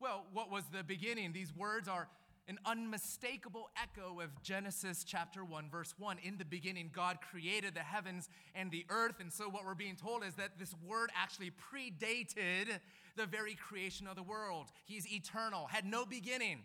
Well, 0.00 0.24
what 0.32 0.50
was 0.50 0.64
the 0.72 0.82
beginning? 0.82 1.34
These 1.34 1.54
words 1.54 1.86
are 1.86 2.08
an 2.48 2.58
unmistakable 2.64 3.68
echo 3.80 4.20
of 4.20 4.42
Genesis 4.42 5.04
chapter 5.04 5.44
1, 5.44 5.68
verse 5.70 5.92
1. 5.98 6.16
In 6.22 6.38
the 6.38 6.44
beginning, 6.46 6.88
God 6.90 7.18
created 7.20 7.74
the 7.74 7.80
heavens 7.80 8.30
and 8.54 8.70
the 8.70 8.86
earth. 8.88 9.20
And 9.20 9.30
so, 9.30 9.50
what 9.50 9.66
we're 9.66 9.74
being 9.74 9.96
told 9.96 10.24
is 10.24 10.36
that 10.36 10.58
this 10.58 10.74
word 10.82 11.10
actually 11.14 11.50
predated 11.50 12.80
the 13.14 13.26
very 13.26 13.54
creation 13.54 14.06
of 14.06 14.16
the 14.16 14.22
world. 14.22 14.68
He's 14.86 15.06
eternal, 15.12 15.66
had 15.66 15.84
no 15.84 16.06
beginning, 16.06 16.60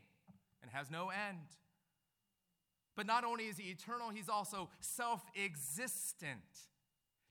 and 0.62 0.72
has 0.72 0.90
no 0.90 1.10
end. 1.10 1.40
But 2.96 3.06
not 3.06 3.26
only 3.26 3.48
is 3.48 3.58
he 3.58 3.70
eternal, 3.70 4.12
he's 4.12 4.30
also 4.30 4.70
self 4.80 5.26
existent, 5.36 6.40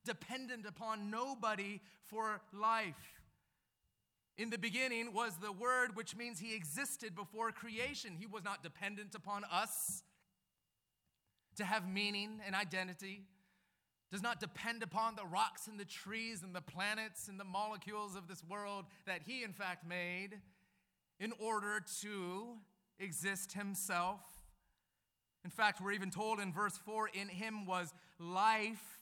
dependent 0.05 0.67
upon 0.67 1.11
nobody 1.11 1.81
for 2.03 2.43
life. 2.53 3.14
In 4.37 4.51
the 4.51 4.59
beginning 4.59 5.13
was 5.13 5.37
the 5.37 5.53
Word, 5.53 5.95
which 5.95 6.17
means 6.17 6.41
he 6.41 6.55
existed 6.55 7.15
before 7.15 7.53
creation. 7.53 8.17
He 8.19 8.27
was 8.27 8.43
not 8.43 8.63
dependent 8.63 9.15
upon 9.15 9.45
us 9.45 10.03
to 11.57 11.65
have 11.65 11.89
meaning 11.89 12.41
and 12.45 12.57
identity, 12.57 13.23
does 14.11 14.23
not 14.23 14.41
depend 14.41 14.83
upon 14.83 15.15
the 15.15 15.25
rocks 15.25 15.69
and 15.69 15.79
the 15.79 15.85
trees 15.85 16.43
and 16.43 16.55
the 16.55 16.61
planets 16.61 17.29
and 17.29 17.39
the 17.39 17.45
molecules 17.45 18.17
of 18.17 18.27
this 18.27 18.43
world 18.45 18.87
that 19.07 19.21
he, 19.25 19.45
in 19.45 19.53
fact, 19.53 19.87
made 19.87 20.41
in 21.21 21.33
order 21.39 21.81
to 22.03 22.57
exist 22.99 23.53
himself. 23.53 24.21
In 25.45 25.51
fact, 25.51 25.81
we're 25.81 25.93
even 25.93 26.11
told 26.11 26.41
in 26.41 26.53
verse 26.53 26.79
4 26.85 27.09
in 27.15 27.29
him 27.29 27.67
was 27.67 27.95
life, 28.19 29.01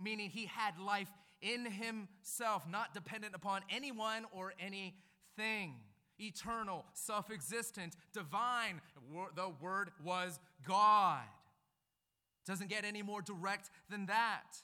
meaning 0.00 0.30
he 0.30 0.46
had 0.46 0.78
life 0.78 1.10
in 1.42 1.66
himself, 1.66 2.66
not 2.70 2.94
dependent 2.94 3.34
upon 3.34 3.62
anyone 3.70 4.24
or 4.32 4.54
anything. 4.58 5.74
Eternal, 6.18 6.84
self 6.94 7.30
existent, 7.30 7.96
divine. 8.12 8.80
The 9.34 9.50
Word 9.60 9.90
was 10.02 10.38
God. 10.66 11.24
Doesn't 12.46 12.70
get 12.70 12.84
any 12.84 13.02
more 13.02 13.22
direct 13.22 13.70
than 13.90 14.06
that. 14.06 14.62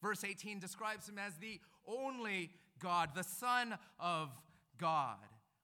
Verse 0.00 0.24
18 0.24 0.58
describes 0.58 1.08
him 1.08 1.18
as 1.18 1.34
the 1.36 1.60
only 1.86 2.50
God, 2.78 3.10
the 3.14 3.24
Son 3.24 3.76
of 3.98 4.30
God. 4.78 5.16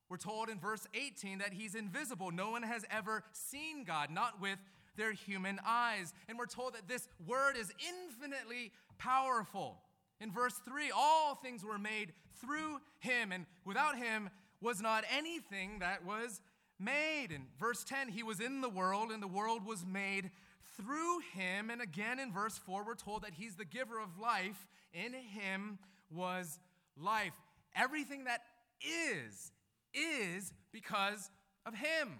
We're 0.08 0.16
told 0.16 0.48
in 0.48 0.58
verse 0.58 0.86
18 0.94 1.38
that 1.38 1.52
he's 1.52 1.74
invisible. 1.74 2.32
No 2.32 2.50
one 2.50 2.62
has 2.62 2.84
ever 2.90 3.22
seen 3.32 3.84
God, 3.84 4.10
not 4.10 4.40
with 4.40 4.58
their 4.96 5.12
human 5.12 5.60
eyes. 5.64 6.12
And 6.28 6.36
we're 6.38 6.46
told 6.46 6.74
that 6.74 6.88
this 6.88 7.08
word 7.26 7.56
is 7.56 7.72
infinitely 7.78 8.72
powerful. 8.98 9.78
In 10.20 10.30
verse 10.30 10.54
3, 10.64 10.90
all 10.94 11.34
things 11.34 11.64
were 11.64 11.78
made 11.78 12.12
through 12.40 12.80
him, 12.98 13.32
and 13.32 13.46
without 13.64 13.96
him 13.96 14.28
was 14.60 14.80
not 14.80 15.04
anything 15.10 15.78
that 15.78 16.04
was 16.04 16.42
made. 16.78 17.28
In 17.30 17.46
verse 17.58 17.84
10, 17.84 18.08
he 18.08 18.22
was 18.22 18.38
in 18.38 18.60
the 18.60 18.68
world, 18.68 19.10
and 19.10 19.22
the 19.22 19.28
world 19.28 19.64
was 19.64 19.84
made 19.86 20.30
through 20.76 21.20
him. 21.32 21.70
And 21.70 21.80
again 21.80 22.18
in 22.18 22.32
verse 22.32 22.58
4, 22.58 22.84
we're 22.84 22.94
told 22.94 23.22
that 23.22 23.34
he's 23.34 23.56
the 23.56 23.64
giver 23.64 23.98
of 23.98 24.18
life. 24.18 24.66
In 24.92 25.12
him 25.14 25.78
was 26.10 26.58
life. 26.96 27.32
Everything 27.74 28.24
that 28.24 28.40
is, 28.82 29.52
is 29.94 30.52
because 30.72 31.30
of 31.64 31.74
him. 31.74 32.18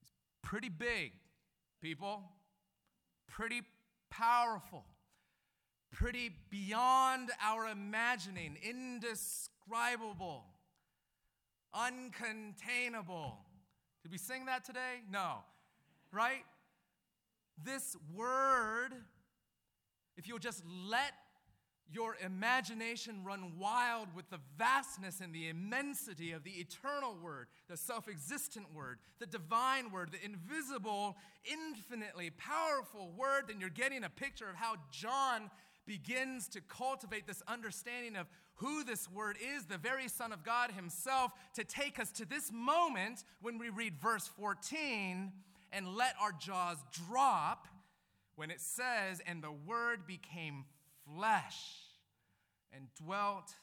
He's 0.00 0.12
pretty 0.42 0.68
big, 0.68 1.12
people, 1.80 2.24
pretty 3.26 3.62
powerful 4.10 4.84
pretty 5.92 6.30
beyond 6.50 7.30
our 7.42 7.68
imagining, 7.68 8.56
indescribable, 8.62 10.44
uncontainable. 11.74 13.34
Did 14.02 14.12
we 14.12 14.18
sing 14.18 14.46
that 14.46 14.64
today? 14.64 15.02
No. 15.10 15.38
Right? 16.12 16.44
This 17.62 17.96
word, 18.14 18.90
if 20.16 20.26
you'll 20.26 20.38
just 20.38 20.62
let 20.66 21.12
your 21.92 22.16
imagination 22.24 23.24
run 23.24 23.52
wild 23.58 24.08
with 24.14 24.28
the 24.30 24.38
vastness 24.56 25.20
and 25.20 25.34
the 25.34 25.48
immensity 25.48 26.30
of 26.32 26.44
the 26.44 26.52
eternal 26.52 27.16
word, 27.22 27.48
the 27.68 27.76
self 27.76 28.08
existent 28.08 28.66
word, 28.72 28.98
the 29.18 29.26
divine 29.26 29.90
word, 29.90 30.12
the 30.12 30.24
invisible, 30.24 31.16
infinitely 31.44 32.30
powerful 32.30 33.12
word, 33.16 33.44
then 33.48 33.58
you're 33.58 33.68
getting 33.68 34.04
a 34.04 34.08
picture 34.08 34.48
of 34.48 34.54
how 34.54 34.76
John 34.92 35.50
begins 35.86 36.48
to 36.48 36.60
cultivate 36.60 37.26
this 37.26 37.42
understanding 37.48 38.16
of 38.16 38.26
who 38.54 38.84
this 38.84 39.10
word 39.10 39.36
is, 39.56 39.64
the 39.64 39.78
very 39.78 40.08
Son 40.08 40.32
of 40.32 40.44
God 40.44 40.70
Himself, 40.70 41.32
to 41.54 41.64
take 41.64 41.98
us 41.98 42.10
to 42.12 42.26
this 42.26 42.52
moment 42.52 43.24
when 43.40 43.58
we 43.58 43.70
read 43.70 43.94
verse 44.00 44.28
14 44.28 45.32
and 45.72 45.96
let 45.96 46.14
our 46.20 46.32
jaws 46.32 46.76
drop 47.08 47.66
when 48.36 48.50
it 48.50 48.60
says, 48.60 49.20
And 49.26 49.42
the 49.42 49.52
Word 49.52 50.06
became 50.06 50.64
flesh 51.04 51.58
and 52.72 52.86
dwelt 53.02 53.54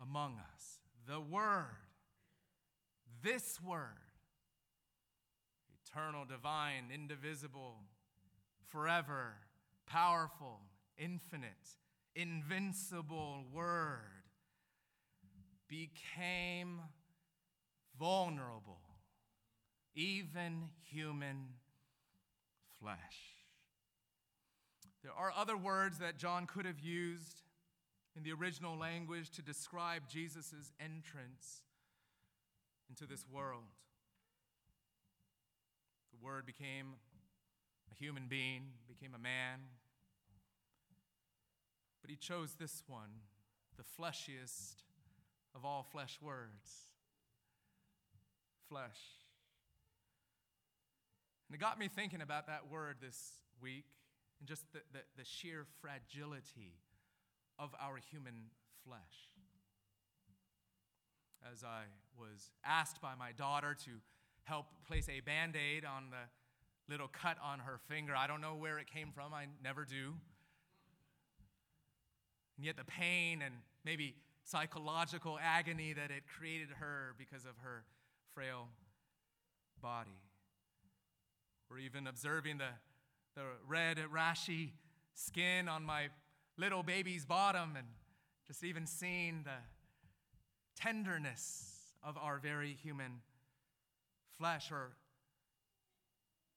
among 0.00 0.38
us. 0.54 0.78
The 1.06 1.20
Word, 1.20 1.66
this 3.22 3.58
Word, 3.62 3.86
eternal, 5.84 6.24
divine, 6.24 6.84
indivisible, 6.92 7.76
forever, 8.68 9.34
powerful, 9.86 10.60
infinite, 10.98 11.76
invincible 12.14 13.44
Word 13.52 13.98
became 15.68 16.80
vulnerable, 17.98 18.80
even 19.94 20.68
human 20.84 21.48
flesh. 22.78 22.98
There 25.02 25.12
are 25.12 25.32
other 25.36 25.56
words 25.56 25.98
that 25.98 26.16
John 26.16 26.46
could 26.46 26.64
have 26.64 26.78
used 26.78 27.42
in 28.16 28.22
the 28.22 28.32
original 28.32 28.76
language 28.76 29.30
to 29.30 29.42
describe 29.42 30.02
Jesus' 30.08 30.72
entrance 30.78 31.62
into 32.88 33.06
this 33.06 33.24
world. 33.26 33.64
The 36.12 36.24
Word 36.24 36.44
became 36.44 36.94
a 37.90 37.94
human 37.94 38.26
being, 38.28 38.64
became 38.86 39.14
a 39.14 39.18
man, 39.18 39.60
but 42.02 42.10
he 42.10 42.16
chose 42.16 42.56
this 42.58 42.82
one, 42.86 43.10
the 43.78 43.84
fleshiest 43.84 44.82
of 45.54 45.64
all 45.64 45.86
flesh 45.90 46.18
words 46.20 46.92
flesh. 48.68 48.98
And 51.48 51.54
it 51.54 51.60
got 51.60 51.78
me 51.78 51.88
thinking 51.88 52.22
about 52.22 52.46
that 52.46 52.70
word 52.70 52.96
this 53.02 53.32
week 53.60 53.84
and 54.40 54.48
just 54.48 54.64
the, 54.72 54.80
the, 54.94 55.00
the 55.18 55.24
sheer 55.24 55.66
fragility 55.82 56.78
of 57.58 57.74
our 57.78 57.98
human 58.10 58.46
flesh. 58.82 58.98
As 61.52 61.62
I 61.62 61.82
was 62.18 62.50
asked 62.64 63.02
by 63.02 63.14
my 63.18 63.32
daughter 63.32 63.76
to 63.84 63.90
help 64.44 64.66
place 64.88 65.08
a 65.10 65.20
band 65.20 65.54
aid 65.54 65.84
on 65.84 66.04
the 66.10 66.90
little 66.90 67.08
cut 67.08 67.36
on 67.44 67.58
her 67.58 67.78
finger, 67.88 68.16
I 68.16 68.26
don't 68.26 68.40
know 68.40 68.54
where 68.54 68.78
it 68.78 68.86
came 68.86 69.10
from, 69.14 69.34
I 69.34 69.46
never 69.62 69.84
do. 69.84 70.14
And 72.62 72.66
yet, 72.68 72.76
the 72.76 72.84
pain 72.84 73.42
and 73.44 73.56
maybe 73.84 74.14
psychological 74.44 75.36
agony 75.42 75.94
that 75.94 76.12
it 76.12 76.22
created 76.38 76.68
her 76.78 77.12
because 77.18 77.44
of 77.44 77.56
her 77.64 77.82
frail 78.36 78.68
body. 79.82 80.20
Or 81.68 81.80
even 81.80 82.06
observing 82.06 82.58
the, 82.58 82.68
the 83.34 83.42
red, 83.66 83.98
rashy 84.14 84.68
skin 85.12 85.68
on 85.68 85.82
my 85.82 86.10
little 86.56 86.84
baby's 86.84 87.24
bottom 87.24 87.74
and 87.76 87.88
just 88.46 88.62
even 88.62 88.86
seeing 88.86 89.42
the 89.42 90.80
tenderness 90.80 91.96
of 92.00 92.16
our 92.16 92.38
very 92.38 92.74
human 92.80 93.22
flesh, 94.38 94.70
or 94.70 94.92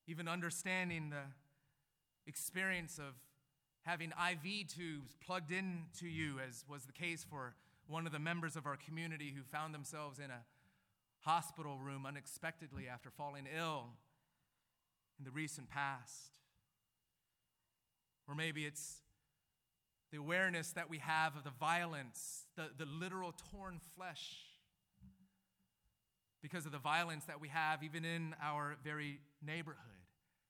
even 0.06 0.28
understanding 0.28 1.10
the 1.10 1.24
experience 2.28 3.00
of 3.00 3.16
having 3.86 4.10
IV 4.10 4.68
tubes 4.68 5.16
plugged 5.26 5.52
into 5.52 6.08
you, 6.08 6.40
as 6.46 6.66
was 6.68 6.86
the 6.86 6.92
case 6.92 7.24
for 7.24 7.54
one 7.88 8.08
of 8.08 8.12
the 8.12 8.20
members 8.20 8.56
of 8.56 8.66
our 8.66 8.78
community 8.78 9.32
who 9.36 9.44
found 9.44 9.74
themselves 9.74 10.18
in 10.18 10.32
a 10.32 10.44
hospital 11.20 11.78
room 11.78 12.06
unexpectedly 12.06 12.88
after 12.88 13.12
falling 13.12 13.46
ill 13.56 13.86
in 15.20 15.26
the 15.26 15.32
recent 15.32 15.70
past. 15.70 16.32
Or 18.28 18.34
maybe 18.34 18.66
it's 18.66 19.02
the 20.12 20.18
awareness 20.18 20.72
that 20.72 20.90
we 20.90 20.98
have 20.98 21.36
of 21.36 21.44
the 21.44 21.54
violence, 21.60 22.46
the, 22.56 22.70
the 22.78 22.86
literal 22.86 23.34
torn 23.52 23.80
flesh, 23.96 24.38
because 26.42 26.66
of 26.66 26.72
the 26.72 26.80
violence 26.80 27.26
that 27.26 27.40
we 27.40 27.50
have 27.50 27.84
even 27.84 28.04
in 28.04 28.36
our 28.42 28.78
very 28.84 29.20
neighborhood 29.46 29.80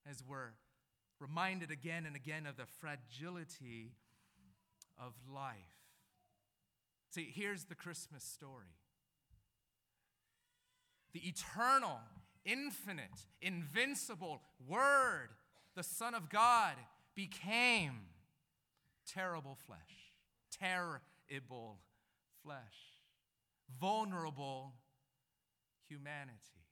as 0.10 0.24
we're 0.28 0.52
reminded 1.20 1.72
again 1.72 2.06
and 2.06 2.16
again 2.16 2.46
of 2.46 2.58
the 2.58 2.66
fragility 2.80 3.94
of 4.98 5.14
life. 5.34 5.56
See, 7.10 7.32
here's 7.34 7.66
the 7.66 7.76
Christmas 7.76 8.24
story 8.24 8.76
the 11.14 11.22
eternal, 11.22 12.00
infinite, 12.44 13.26
invincible 13.42 14.42
Word, 14.68 15.30
the 15.76 15.84
Son 15.84 16.14
of 16.14 16.30
God, 16.30 16.76
became 17.16 18.02
terrible 19.08 19.58
flesh, 19.66 20.12
terrible 20.52 21.80
flesh, 22.44 22.60
vulnerable 23.80 24.74
humanity. 25.88 26.65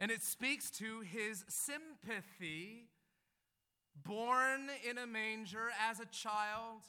And 0.00 0.10
it 0.10 0.22
speaks 0.22 0.70
to 0.78 1.00
his 1.00 1.44
sympathy, 1.48 2.88
born 4.02 4.70
in 4.88 4.96
a 4.96 5.06
manger 5.06 5.68
as 5.90 6.00
a 6.00 6.06
child, 6.06 6.80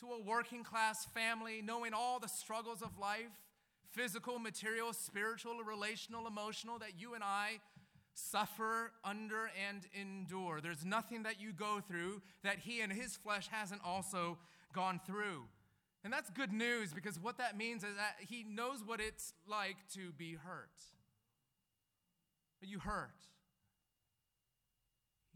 to 0.00 0.06
a 0.08 0.22
working 0.22 0.62
class 0.62 1.06
family, 1.06 1.62
knowing 1.64 1.94
all 1.94 2.20
the 2.20 2.28
struggles 2.28 2.82
of 2.82 2.98
life 2.98 3.32
physical, 3.90 4.38
material, 4.38 4.92
spiritual, 4.92 5.62
relational, 5.64 6.26
emotional 6.26 6.78
that 6.78 7.00
you 7.00 7.14
and 7.14 7.24
I 7.24 7.60
suffer 8.12 8.92
under 9.02 9.50
and 9.68 9.86
endure. 9.98 10.60
There's 10.60 10.84
nothing 10.84 11.22
that 11.22 11.40
you 11.40 11.52
go 11.54 11.80
through 11.80 12.20
that 12.44 12.58
he 12.58 12.82
and 12.82 12.92
his 12.92 13.16
flesh 13.16 13.48
hasn't 13.50 13.80
also 13.82 14.36
gone 14.74 15.00
through. 15.06 15.44
And 16.04 16.12
that's 16.12 16.28
good 16.30 16.52
news 16.52 16.92
because 16.92 17.18
what 17.18 17.38
that 17.38 17.56
means 17.56 17.84
is 17.84 17.96
that 17.96 18.16
he 18.20 18.44
knows 18.44 18.82
what 18.84 19.00
it's 19.00 19.32
like 19.48 19.76
to 19.94 20.12
be 20.12 20.34
hurt. 20.34 20.70
Are 22.62 22.66
you 22.66 22.78
hurt. 22.78 23.10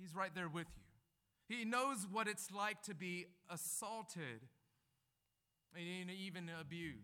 He's 0.01 0.15
right 0.15 0.35
there 0.35 0.49
with 0.49 0.67
you. 0.77 1.57
He 1.57 1.65
knows 1.65 2.07
what 2.11 2.29
it's 2.29 2.51
like 2.51 2.83
to 2.83 2.95
be 2.95 3.27
assaulted 3.51 4.41
and 5.75 6.11
even 6.11 6.51
abused. 6.61 6.99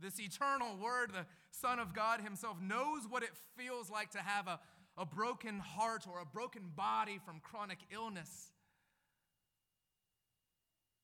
This 0.00 0.18
eternal 0.18 0.76
word, 0.76 1.12
the 1.12 1.26
Son 1.50 1.78
of 1.78 1.94
God 1.94 2.20
Himself, 2.20 2.56
knows 2.60 3.02
what 3.08 3.22
it 3.22 3.30
feels 3.56 3.90
like 3.90 4.10
to 4.12 4.18
have 4.18 4.46
a, 4.46 4.58
a 4.96 5.04
broken 5.04 5.58
heart 5.58 6.06
or 6.10 6.20
a 6.20 6.24
broken 6.24 6.70
body 6.74 7.18
from 7.24 7.40
chronic 7.40 7.78
illness. 7.92 8.52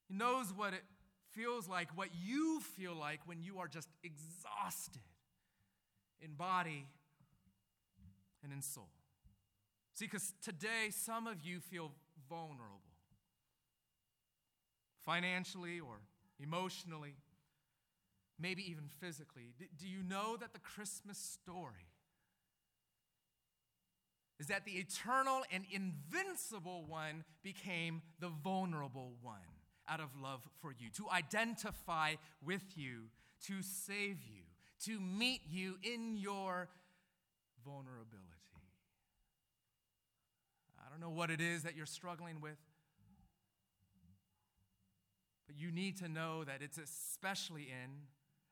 He 0.08 0.14
knows 0.14 0.52
what 0.54 0.74
it 0.74 0.82
feels 1.32 1.68
like, 1.68 1.88
what 1.96 2.08
you 2.24 2.60
feel 2.76 2.94
like 2.94 3.20
when 3.26 3.42
you 3.42 3.58
are 3.58 3.68
just 3.68 3.88
exhausted 4.02 5.02
in 6.20 6.34
body 6.34 6.86
and 8.44 8.52
in 8.52 8.62
soul. 8.62 8.90
See, 9.94 10.06
because 10.06 10.34
today 10.42 10.90
some 10.90 11.26
of 11.26 11.42
you 11.42 11.60
feel 11.60 11.92
vulnerable, 12.28 12.80
financially 15.04 15.80
or 15.80 16.00
emotionally, 16.38 17.14
maybe 18.38 18.68
even 18.70 18.84
physically. 19.00 19.54
Do 19.78 19.88
you 19.88 20.02
know 20.02 20.36
that 20.36 20.52
the 20.52 20.58
Christmas 20.58 21.18
story 21.18 21.88
is 24.40 24.48
that 24.48 24.64
the 24.64 24.72
eternal 24.72 25.42
and 25.52 25.64
invincible 25.70 26.84
one 26.86 27.24
became 27.42 28.02
the 28.18 28.28
vulnerable 28.28 29.12
one 29.22 29.38
out 29.88 30.00
of 30.00 30.08
love 30.20 30.40
for 30.60 30.72
you, 30.72 30.90
to 30.96 31.08
identify 31.10 32.14
with 32.44 32.62
you, 32.76 33.04
to 33.46 33.62
save 33.62 34.22
you, 34.22 34.42
to 34.84 34.98
meet 34.98 35.42
you 35.48 35.76
in 35.82 36.16
your 36.16 36.68
vulnerability. 37.64 38.33
I 40.94 41.00
don't 41.00 41.10
know 41.10 41.16
what 41.16 41.30
it 41.30 41.40
is 41.40 41.64
that 41.64 41.76
you're 41.76 41.86
struggling 41.86 42.40
with. 42.40 42.58
But 45.48 45.58
you 45.58 45.72
need 45.72 45.96
to 45.98 46.08
know 46.08 46.44
that 46.44 46.62
it's 46.62 46.78
especially 46.78 47.62
in, 47.62 47.90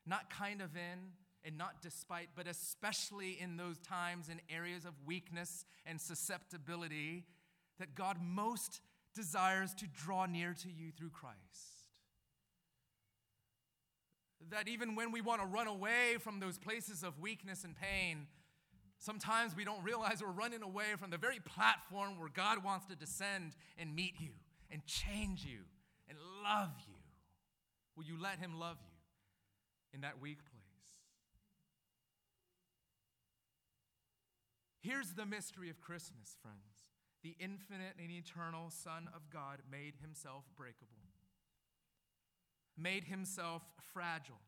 not 0.07 0.28
kind 0.28 0.61
of 0.61 0.74
in, 0.74 1.12
and 1.44 1.57
not 1.57 1.83
despite, 1.83 2.31
but 2.35 2.48
especially 2.48 3.38
in 3.40 3.57
those 3.57 3.78
times 3.78 4.28
and 4.28 4.40
areas 4.50 4.85
of 4.85 4.92
weakness 5.07 5.64
and 5.87 6.00
susceptibility 6.00 7.26
that 7.78 7.94
God 7.94 8.16
most 8.20 8.81
desires 9.14 9.72
to 9.74 9.87
draw 9.87 10.26
near 10.26 10.52
to 10.62 10.68
you 10.68 10.90
through 10.90 11.11
Christ. 11.11 11.37
That 14.50 14.66
even 14.66 14.96
when 14.96 15.12
we 15.12 15.20
want 15.20 15.40
to 15.40 15.46
run 15.46 15.68
away 15.68 16.16
from 16.18 16.40
those 16.40 16.59
places 16.59 17.05
of 17.05 17.20
weakness 17.20 17.62
and 17.62 17.76
pain, 17.76 18.26
sometimes 19.03 19.57
we 19.57 19.65
don't 19.65 19.83
realize 19.83 20.23
we're 20.23 20.31
running 20.31 20.62
away 20.62 20.95
from 20.97 21.11
the 21.11 21.19
very 21.19 21.41
platform 21.41 22.19
where 22.19 22.31
God 22.33 22.65
wants 22.65 22.87
to 22.87 22.97
descend 22.97 23.53
and 23.79 23.95
meet 23.95 24.15
you 24.19 24.31
and 24.71 24.85
change 24.87 25.45
you 25.45 25.61
and 26.09 26.17
love 26.45 26.71
you? 26.87 26.95
Will 27.97 28.05
you 28.05 28.21
let 28.21 28.38
Him 28.38 28.59
love 28.59 28.79
you 28.81 29.95
in 29.95 30.03
that 30.03 30.21
weak 30.21 30.38
place? 30.38 30.62
Here's 34.81 35.12
the 35.12 35.27
mystery 35.27 35.69
of 35.71 35.81
Christmas, 35.81 36.37
friends. 36.41 36.59
The 37.23 37.37
infinite 37.38 37.95
and 38.01 38.11
eternal 38.11 38.71
Son 38.71 39.09
of 39.15 39.31
God 39.31 39.59
made 39.71 39.95
himself 40.01 40.43
breakable, 40.57 41.07
made 42.77 43.05
himself 43.05 43.62
fragile, 43.93 44.41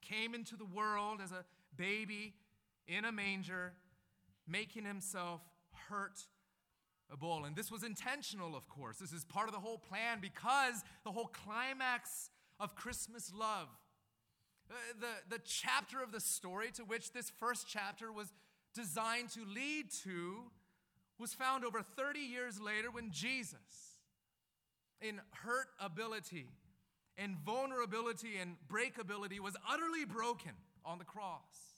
came 0.00 0.34
into 0.34 0.56
the 0.56 0.64
world 0.64 1.20
as 1.22 1.32
a 1.32 1.44
baby 1.76 2.32
in 2.86 3.04
a 3.04 3.12
manger, 3.12 3.74
making 4.46 4.84
himself 4.84 5.40
hurt 5.88 6.20
a 7.12 7.16
bull. 7.16 7.44
And 7.44 7.54
this 7.54 7.70
was 7.70 7.82
intentional, 7.82 8.56
of 8.56 8.68
course. 8.68 8.98
This 8.98 9.12
is 9.12 9.24
part 9.24 9.48
of 9.48 9.54
the 9.54 9.60
whole 9.60 9.78
plan 9.78 10.18
because 10.20 10.82
the 11.04 11.12
whole 11.12 11.26
climax 11.26 12.30
of 12.58 12.74
Christmas 12.74 13.32
love, 13.34 13.68
uh, 14.70 14.74
the, 15.00 15.36
the 15.36 15.42
chapter 15.44 16.02
of 16.02 16.12
the 16.12 16.20
story 16.20 16.70
to 16.72 16.82
which 16.82 17.12
this 17.12 17.30
first 17.38 17.66
chapter 17.68 18.12
was 18.12 18.32
designed 18.74 19.30
to 19.30 19.44
lead 19.44 19.90
to, 20.04 20.44
was 21.18 21.32
found 21.32 21.64
over 21.64 21.82
30 21.82 22.18
years 22.20 22.60
later 22.60 22.90
when 22.90 23.10
Jesus, 23.10 24.00
in 25.00 25.20
hurt 25.30 25.68
ability 25.78 26.48
and 27.16 27.36
vulnerability 27.44 28.36
and 28.40 28.56
breakability, 28.68 29.38
was 29.38 29.56
utterly 29.70 30.04
broken 30.04 30.52
on 30.84 30.98
the 30.98 31.04
cross. 31.04 31.73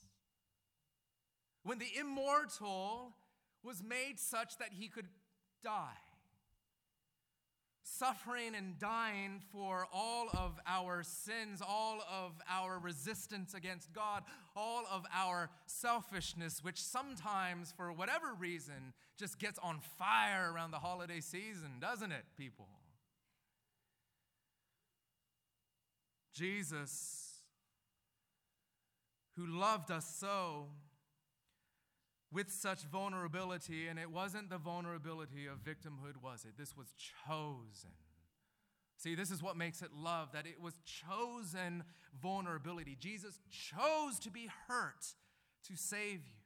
When 1.67 1.79
the 1.79 1.99
immortal 1.99 3.13
was 3.61 3.83
made 3.83 4.21
such 4.21 4.57
that 4.59 4.69
he 4.71 4.87
could 4.87 5.07
die. 5.61 5.99
Suffering 7.83 8.55
and 8.55 8.79
dying 8.79 9.41
for 9.51 9.85
all 9.91 10.29
of 10.33 10.57
our 10.65 11.03
sins, 11.03 11.61
all 11.61 11.99
of 12.09 12.31
our 12.49 12.79
resistance 12.79 13.53
against 13.53 13.91
God, 13.91 14.23
all 14.55 14.85
of 14.89 15.03
our 15.13 15.49
selfishness, 15.65 16.63
which 16.63 16.81
sometimes, 16.81 17.73
for 17.75 17.91
whatever 17.91 18.27
reason, 18.39 18.93
just 19.17 19.37
gets 19.37 19.59
on 19.59 19.81
fire 19.99 20.53
around 20.53 20.71
the 20.71 20.79
holiday 20.79 21.19
season, 21.19 21.79
doesn't 21.81 22.13
it, 22.13 22.23
people? 22.37 22.69
Jesus, 26.33 27.41
who 29.35 29.45
loved 29.47 29.91
us 29.91 30.15
so, 30.17 30.67
with 32.31 32.51
such 32.51 32.83
vulnerability, 32.83 33.87
and 33.87 33.97
it 33.97 34.11
wasn't 34.11 34.49
the 34.49 34.57
vulnerability 34.57 35.47
of 35.47 35.63
victimhood, 35.63 36.21
was 36.21 36.45
it? 36.45 36.57
This 36.57 36.75
was 36.75 36.93
chosen. 37.25 37.91
See, 38.97 39.15
this 39.15 39.31
is 39.31 39.43
what 39.43 39.55
makes 39.55 39.81
it 39.81 39.89
love, 39.95 40.31
that 40.33 40.47
it 40.47 40.61
was 40.61 40.73
chosen 40.83 41.83
vulnerability. 42.21 42.97
Jesus 42.99 43.39
chose 43.49 44.19
to 44.19 44.31
be 44.31 44.49
hurt 44.67 45.13
to 45.67 45.75
save 45.75 46.25
you. 46.25 46.41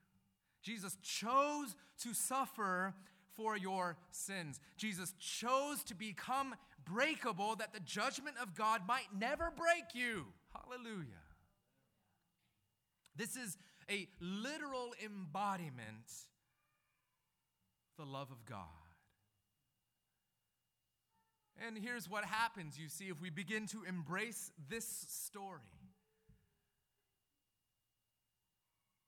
Jesus 0.62 0.98
chose 1.02 1.76
to 2.04 2.14
suffer 2.14 2.94
for 3.36 3.58
your 3.58 3.98
sins. 4.12 4.60
Jesus 4.78 5.14
chose 5.20 5.84
to 5.84 5.96
become 5.96 6.54
breakable 6.86 7.56
that 7.56 7.74
the 7.74 7.80
judgment 7.80 8.36
of 8.42 8.56
God 8.56 8.82
might 8.88 9.08
never 9.18 9.52
break 9.56 9.96
you. 9.96 10.26
Hallelujah. 10.54 11.06
This 13.16 13.36
is 13.36 13.58
a 13.90 14.08
literal 14.20 14.94
embodiment 15.04 16.08
the 17.98 18.06
love 18.06 18.32
of 18.32 18.46
God. 18.46 18.66
And 21.68 21.78
here's 21.78 22.10
what 22.10 22.24
happens, 22.26 22.80
you 22.80 22.90
see, 22.90 23.06
if 23.06 23.22
we 23.22 23.30
begin 23.30 23.68
to 23.68 23.84
embrace 23.88 24.52
this 24.70 25.06
story. 25.08 25.60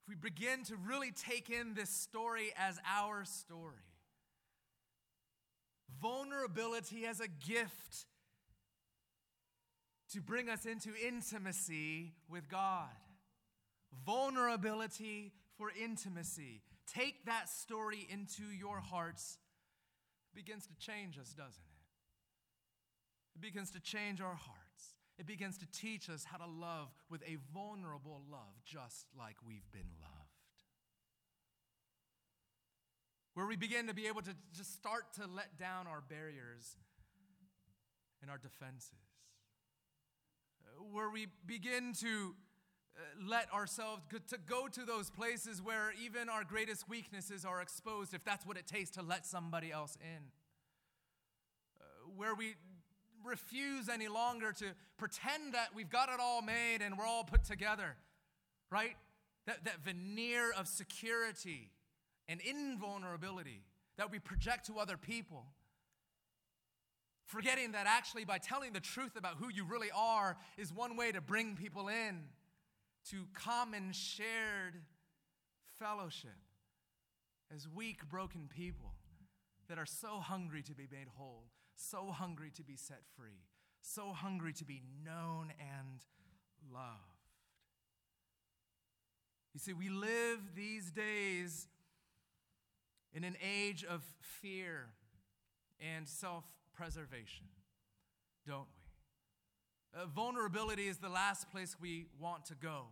If 0.04 0.10
we 0.10 0.16
begin 0.16 0.64
to 0.66 0.76
really 0.76 1.12
take 1.12 1.50
in 1.50 1.74
this 1.74 1.90
story 1.90 2.52
as 2.58 2.78
our 2.88 3.26
story, 3.26 3.88
vulnerability 6.00 7.06
as 7.06 7.20
a 7.20 7.28
gift 7.28 8.06
to 10.12 10.22
bring 10.22 10.50
us 10.50 10.66
into 10.66 10.90
intimacy 11.08 12.14
with 12.30 12.48
God 12.50 12.90
vulnerability 14.06 15.32
for 15.58 15.72
intimacy. 15.82 16.62
Take 16.92 17.26
that 17.26 17.50
story 17.50 18.08
into 18.10 18.44
your 18.44 18.80
hearts. 18.80 19.38
It 20.34 20.36
begins 20.36 20.68
to 20.68 20.76
change 20.78 21.18
us, 21.18 21.30
doesn't 21.30 21.64
it? 21.64 21.84
It 23.36 23.42
begins 23.42 23.72
to 23.72 23.80
change 23.80 24.22
our 24.22 24.36
hearts. 24.36 24.96
It 25.18 25.28
begins 25.28 25.58
to 25.60 25.68
teach 25.72 26.10
us 26.10 26.26
how 26.26 26.38
to 26.38 26.46
love 26.46 26.90
with 27.10 27.22
a 27.24 27.38
vulnerable 27.54 28.22
love, 28.32 28.56
just 28.66 29.06
like 29.18 29.36
we've 29.46 29.72
been 29.72 29.92
loved. 30.02 30.14
Where 33.36 33.46
we 33.48 33.56
begin 33.56 33.88
to 33.88 33.94
be 33.94 34.08
able 34.08 34.22
to 34.24 34.36
just 34.56 34.74
start 34.74 35.14
to 35.16 35.28
let 35.28 35.58
down 35.58 35.88
our 35.88 36.02
barriers 36.02 36.78
and 38.22 38.30
our 38.30 38.38
defenses. 38.38 38.92
Where 40.92 41.10
we 41.10 41.28
begin 41.46 41.94
to 42.02 42.36
let 43.28 43.52
ourselves 43.52 44.02
to 44.28 44.38
go 44.48 44.68
to 44.68 44.86
those 44.86 45.10
places 45.10 45.62
where 45.62 45.94
even 46.04 46.30
our 46.30 46.44
greatest 46.44 46.88
weaknesses 46.88 47.46
are 47.46 47.62
exposed, 47.62 48.14
if 48.14 48.24
that's 48.24 48.46
what 48.46 48.58
it 48.58 48.68
takes 48.68 48.90
to 48.92 49.02
let 49.02 49.26
somebody 49.26 49.72
else 49.72 49.98
in. 50.02 50.24
Uh, 51.80 52.10
where 52.16 52.36
we 52.36 52.56
refuse 53.24 53.90
any 53.90 54.08
longer 54.08 54.52
to 54.52 54.66
pretend 54.98 55.54
that 55.54 55.70
we've 55.76 55.90
got 55.90 56.10
it 56.10 56.20
all 56.20 56.42
made 56.42 56.80
and 56.82 56.98
we're 56.98 57.06
all 57.06 57.24
put 57.24 57.44
together, 57.44 57.96
right? 58.70 58.96
That, 59.46 59.66
that 59.66 59.84
veneer 59.84 60.52
of 60.58 60.68
security 60.68 61.70
and 62.28 62.40
invulnerability 62.42 63.64
that 63.98 64.12
we 64.12 64.20
project 64.20 64.68
to 64.68 64.80
other 64.80 64.98
people. 64.98 65.46
Forgetting 67.26 67.72
that 67.72 67.86
actually, 67.88 68.26
by 68.26 68.38
telling 68.38 68.74
the 68.74 68.80
truth 68.80 69.16
about 69.16 69.36
who 69.38 69.50
you 69.50 69.66
really 69.66 69.90
are, 69.96 70.38
is 70.58 70.74
one 70.74 70.96
way 70.96 71.12
to 71.12 71.22
bring 71.22 71.56
people 71.56 71.88
in 71.88 72.24
to 73.10 73.26
common 73.34 73.92
shared 73.92 74.82
fellowship 75.80 76.32
as 77.54 77.68
weak, 77.68 78.08
broken 78.10 78.50
people 78.54 78.94
that 79.68 79.78
are 79.78 79.86
so 79.86 80.20
hungry 80.20 80.62
to 80.64 80.74
be 80.74 80.88
made 80.92 81.08
whole, 81.18 81.46
so 81.76 82.12
hungry 82.12 82.52
to 82.56 82.64
be 82.64 82.76
set 82.76 83.02
free, 83.18 83.46
so 83.82 84.12
hungry 84.14 84.54
to 84.54 84.66
be 84.66 84.82
known 85.06 85.52
and 85.60 86.04
loved. 86.72 87.14
You 89.54 89.60
see, 89.60 89.74
we 89.74 89.90
live 89.90 90.40
these 90.56 90.92
days 90.92 91.68
in 93.14 93.24
an 93.24 93.36
age 93.44 93.84
of 93.84 94.02
fear 94.20 94.88
and 95.80 96.08
self 96.08 96.44
preservation, 96.74 97.46
don't 98.48 98.68
we? 98.76 98.83
Uh, 99.96 100.06
vulnerability 100.08 100.88
is 100.88 100.98
the 100.98 101.10
last 101.10 101.52
place 101.52 101.76
we 101.80 102.08
want 102.20 102.46
to 102.46 102.56
go. 102.56 102.86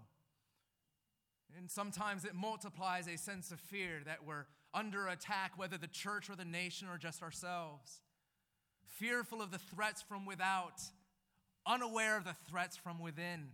And 1.58 1.70
sometimes 1.70 2.26
it 2.26 2.36
multiplies 2.36 3.08
a 3.08 3.18
sense 3.18 3.52
of 3.52 3.60
fear 3.60 4.02
that 4.06 4.26
we're 4.26 4.46
under 4.74 5.08
attack, 5.08 5.54
whether 5.58 5.78
the 5.78 5.88
church 5.88 6.30
or 6.30 6.36
the 6.36 6.46
nation 6.46 6.88
or 6.88 6.98
just 6.98 7.22
ourselves. 7.22 8.02
Fearful 8.86 9.42
of 9.42 9.52
the 9.52 9.58
threats 9.58 10.02
from 10.02 10.26
without, 10.26 10.82
unaware 11.66 12.18
of 12.18 12.24
the 12.24 12.36
threats 12.50 12.78
from 12.78 13.00
within. 13.00 13.50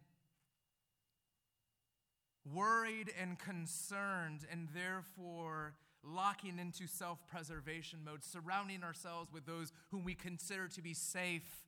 Worried 2.53 3.11
and 3.19 3.39
concerned, 3.39 4.45
and 4.51 4.67
therefore 4.73 5.73
locking 6.03 6.59
into 6.59 6.87
self 6.87 7.25
preservation 7.27 7.99
mode, 8.05 8.23
surrounding 8.23 8.83
ourselves 8.83 9.31
with 9.33 9.45
those 9.45 9.71
whom 9.91 10.03
we 10.03 10.13
consider 10.13 10.67
to 10.69 10.81
be 10.81 10.93
safe, 10.93 11.66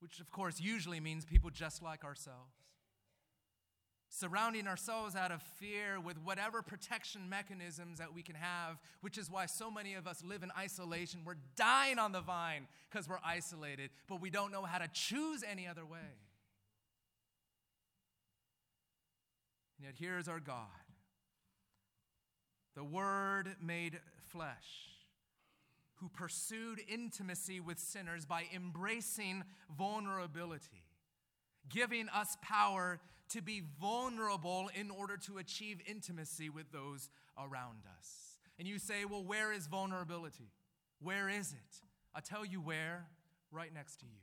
which 0.00 0.20
of 0.20 0.30
course 0.30 0.60
usually 0.60 1.00
means 1.00 1.24
people 1.24 1.50
just 1.50 1.82
like 1.82 2.04
ourselves. 2.04 2.54
Surrounding 4.08 4.68
ourselves 4.68 5.16
out 5.16 5.32
of 5.32 5.42
fear 5.42 5.98
with 5.98 6.16
whatever 6.22 6.62
protection 6.62 7.28
mechanisms 7.28 7.98
that 7.98 8.14
we 8.14 8.22
can 8.22 8.36
have, 8.36 8.78
which 9.00 9.18
is 9.18 9.28
why 9.28 9.46
so 9.46 9.70
many 9.70 9.94
of 9.94 10.06
us 10.06 10.22
live 10.22 10.44
in 10.44 10.52
isolation. 10.56 11.20
We're 11.24 11.34
dying 11.56 11.98
on 11.98 12.12
the 12.12 12.20
vine 12.20 12.68
because 12.88 13.08
we're 13.08 13.18
isolated, 13.24 13.90
but 14.08 14.20
we 14.20 14.30
don't 14.30 14.52
know 14.52 14.62
how 14.62 14.78
to 14.78 14.88
choose 14.92 15.42
any 15.42 15.66
other 15.66 15.84
way. 15.84 15.98
And 19.76 19.86
yet, 19.86 19.94
here's 19.98 20.28
our 20.28 20.40
God 20.40 20.68
the 22.74 22.84
Word 22.84 23.56
made 23.60 24.00
flesh, 24.30 24.93
who 25.96 26.08
pursued 26.08 26.80
intimacy 26.88 27.60
with 27.60 27.78
sinners 27.78 28.26
by 28.26 28.44
embracing 28.54 29.44
vulnerability, 29.76 30.84
giving 31.68 32.08
us 32.08 32.36
power 32.42 33.00
to 33.30 33.40
be 33.40 33.62
vulnerable 33.80 34.70
in 34.74 34.90
order 34.90 35.16
to 35.16 35.38
achieve 35.38 35.80
intimacy 35.86 36.50
with 36.50 36.70
those 36.72 37.08
around 37.38 37.78
us. 37.98 38.38
And 38.58 38.68
you 38.68 38.78
say, 38.78 39.04
well, 39.04 39.24
where 39.24 39.52
is 39.52 39.66
vulnerability? 39.66 40.52
Where 41.00 41.28
is 41.28 41.52
it? 41.52 41.82
I'll 42.14 42.22
tell 42.22 42.44
you 42.44 42.60
where, 42.60 43.06
right 43.50 43.72
next 43.72 43.96
to 44.00 44.06
you. 44.06 44.20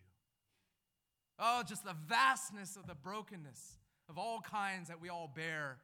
Oh, 1.39 1.63
just 1.67 1.83
the 1.83 1.95
vastness 2.07 2.75
of 2.75 2.87
the 2.87 2.95
brokenness 2.95 3.79
of 4.07 4.17
all 4.17 4.41
kinds 4.41 4.89
that 4.89 5.01
we 5.01 5.09
all 5.09 5.31
bear 5.33 5.77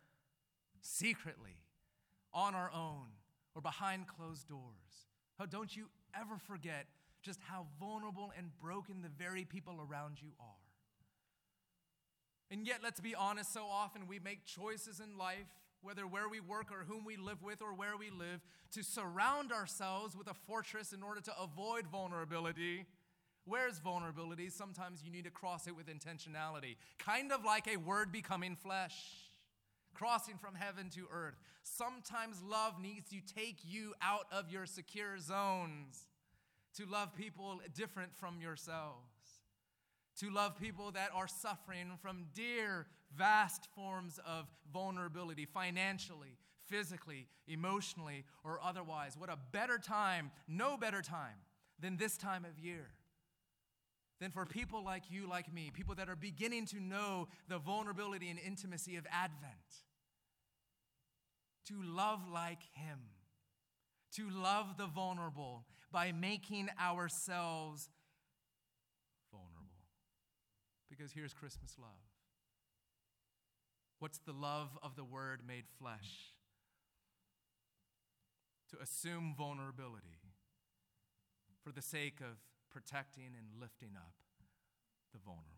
secretly 0.81 1.57
on 2.33 2.53
our 2.53 2.71
own 2.73 3.07
or 3.55 3.61
behind 3.61 4.05
closed 4.07 4.47
doors. 4.47 5.07
Oh, 5.39 5.45
don't 5.45 5.75
you 5.75 5.89
ever 6.19 6.38
forget 6.38 6.88
just 7.21 7.39
how 7.41 7.67
vulnerable 7.79 8.31
and 8.38 8.49
broken 8.59 9.01
the 9.01 9.09
very 9.09 9.45
people 9.45 9.79
around 9.89 10.21
you 10.21 10.31
are. 10.39 10.45
And 12.49 12.65
yet, 12.65 12.79
let's 12.81 13.01
be 13.01 13.13
honest, 13.13 13.53
so 13.53 13.65
often 13.65 14.07
we 14.07 14.19
make 14.19 14.45
choices 14.45 15.01
in 15.01 15.17
life, 15.17 15.47
whether 15.81 16.07
where 16.07 16.29
we 16.29 16.39
work 16.39 16.71
or 16.71 16.85
whom 16.88 17.03
we 17.03 17.17
live 17.17 17.43
with 17.43 17.61
or 17.61 17.73
where 17.73 17.97
we 17.97 18.09
live, 18.09 18.41
to 18.71 18.83
surround 18.83 19.51
ourselves 19.51 20.15
with 20.15 20.27
a 20.27 20.33
fortress 20.33 20.93
in 20.93 21.03
order 21.03 21.19
to 21.21 21.33
avoid 21.39 21.88
vulnerability. 21.88 22.85
Where's 23.45 23.79
vulnerability? 23.79 24.49
Sometimes 24.49 25.03
you 25.03 25.11
need 25.11 25.25
to 25.25 25.31
cross 25.31 25.67
it 25.67 25.75
with 25.75 25.88
intentionality, 25.88 26.77
kind 26.99 27.31
of 27.31 27.43
like 27.43 27.67
a 27.67 27.77
word 27.77 28.11
becoming 28.11 28.55
flesh 28.55 29.26
crossing 29.97 30.37
from 30.37 30.53
heaven 30.55 30.89
to 30.91 31.07
earth. 31.11 31.35
Sometimes 31.63 32.41
love 32.43 32.79
needs 32.79 33.09
to 33.09 33.17
take 33.33 33.57
you 33.65 33.93
out 34.01 34.25
of 34.31 34.51
your 34.51 34.65
secure 34.65 35.17
zones 35.17 36.05
to 36.75 36.85
love 36.85 37.15
people 37.15 37.59
different 37.73 38.15
from 38.15 38.39
yourselves, 38.39 39.41
to 40.19 40.29
love 40.29 40.59
people 40.59 40.91
that 40.91 41.09
are 41.15 41.27
suffering 41.27 41.91
from 42.01 42.25
dear, 42.35 42.85
vast 43.15 43.67
forms 43.75 44.19
of 44.25 44.45
vulnerability 44.71 45.45
financially, 45.45 46.37
physically, 46.67 47.27
emotionally, 47.47 48.23
or 48.43 48.59
otherwise. 48.63 49.15
What 49.17 49.29
a 49.29 49.37
better 49.51 49.79
time, 49.79 50.31
no 50.47 50.77
better 50.77 51.01
time 51.01 51.41
than 51.79 51.97
this 51.97 52.17
time 52.17 52.45
of 52.45 52.59
year 52.59 52.89
than 54.19 54.31
for 54.31 54.45
people 54.45 54.83
like 54.83 55.03
you, 55.09 55.27
like 55.27 55.51
me, 55.53 55.71
people 55.73 55.95
that 55.95 56.09
are 56.09 56.15
beginning 56.15 56.65
to 56.67 56.79
know 56.79 57.27
the 57.47 57.59
vulnerability 57.59 58.29
and 58.29 58.39
intimacy 58.39 58.95
of 58.95 59.05
Advent 59.11 59.86
to 61.68 61.82
love 61.82 62.22
like 62.32 62.61
Him, 62.74 62.99
to 64.15 64.30
love 64.30 64.78
the 64.78 64.88
vulnerable 64.88 65.65
by 65.91 66.11
making 66.11 66.70
ourselves 66.80 67.89
vulnerable. 69.32 69.88
Because 70.89 71.11
here's 71.11 71.34
Christmas 71.34 71.76
love. 71.80 71.89
What's 73.99 74.20
the 74.20 74.34
love 74.34 74.78
of 74.84 74.95
the 74.95 75.03
Word 75.03 75.41
made 75.47 75.65
flesh? 75.80 76.34
To 78.72 78.78
assume 78.82 79.34
vulnerability 79.38 80.20
for 81.63 81.72
the 81.72 81.82
sake 81.82 82.20
of 82.22 82.38
protecting 82.70 83.32
and 83.38 83.59
lifting 83.59 83.91
up 83.95 84.13
the 85.13 85.20
vulnerable. 85.20 85.57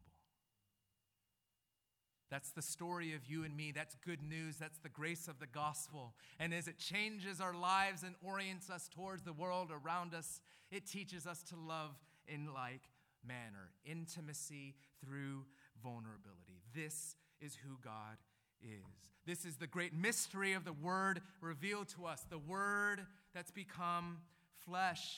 That's 2.30 2.51
the 2.51 2.61
story 2.61 3.13
of 3.13 3.25
you 3.25 3.43
and 3.43 3.55
me. 3.57 3.71
That's 3.71 3.95
good 4.05 4.21
news. 4.21 4.57
That's 4.57 4.77
the 4.77 4.89
grace 4.89 5.27
of 5.27 5.39
the 5.39 5.47
gospel. 5.47 6.13
And 6.39 6.53
as 6.53 6.67
it 6.67 6.77
changes 6.77 7.41
our 7.41 7.55
lives 7.55 8.03
and 8.03 8.15
orients 8.23 8.69
us 8.69 8.88
towards 8.88 9.23
the 9.23 9.34
world 9.34 9.71
around 9.71 10.13
us, 10.13 10.41
it 10.71 10.86
teaches 10.86 11.25
us 11.25 11.41
to 11.43 11.55
love 11.55 11.91
in 12.27 12.53
like 12.53 12.84
manner 13.27 13.71
intimacy 13.84 14.75
through 15.03 15.45
vulnerability. 15.84 16.61
This 16.75 17.15
is 17.41 17.55
who 17.55 17.77
God 17.84 18.17
is. 18.61 18.86
This 19.25 19.45
is 19.45 19.57
the 19.57 19.67
great 19.67 19.93
mystery 19.93 20.53
of 20.53 20.65
the 20.65 20.73
Word 20.73 21.21
revealed 21.41 21.88
to 21.89 22.05
us, 22.05 22.25
the 22.30 22.38
Word 22.38 23.05
that's 23.34 23.51
become 23.51 24.19
flesh. 24.65 25.17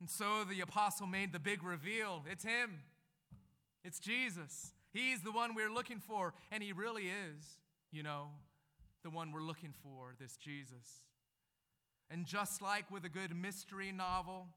And 0.00 0.08
so 0.10 0.44
the 0.44 0.60
apostle 0.60 1.06
made 1.06 1.32
the 1.32 1.38
big 1.38 1.62
reveal 1.62 2.24
it's 2.30 2.44
Him, 2.44 2.80
it's 3.84 3.98
Jesus. 3.98 4.72
He's 4.92 5.22
the 5.22 5.32
one 5.32 5.54
we're 5.54 5.72
looking 5.72 6.00
for, 6.00 6.34
and 6.50 6.62
He 6.62 6.72
really 6.72 7.04
is, 7.04 7.58
you 7.90 8.02
know, 8.02 8.28
the 9.02 9.10
one 9.10 9.32
we're 9.32 9.42
looking 9.42 9.72
for, 9.82 10.14
this 10.20 10.36
Jesus. 10.36 11.02
And 12.10 12.26
just 12.26 12.60
like 12.60 12.90
with 12.90 13.04
a 13.04 13.08
good 13.08 13.34
mystery 13.34 13.90
novel, 13.90 14.48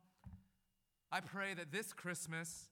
I 1.11 1.21
pray 1.21 1.53
that 1.53 1.71
this 1.71 1.93
Christmas 1.93 2.65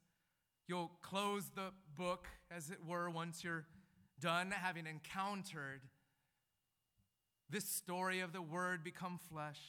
you'll 0.67 0.91
close 1.01 1.43
the 1.55 1.71
book, 1.97 2.27
as 2.51 2.69
it 2.69 2.79
were, 2.85 3.09
once 3.09 3.43
you're 3.43 3.65
done 4.19 4.51
having 4.51 4.87
encountered 4.87 5.81
this 7.49 7.65
story 7.65 8.19
of 8.19 8.33
the 8.33 8.41
Word 8.41 8.83
become 8.83 9.19
flesh. 9.29 9.59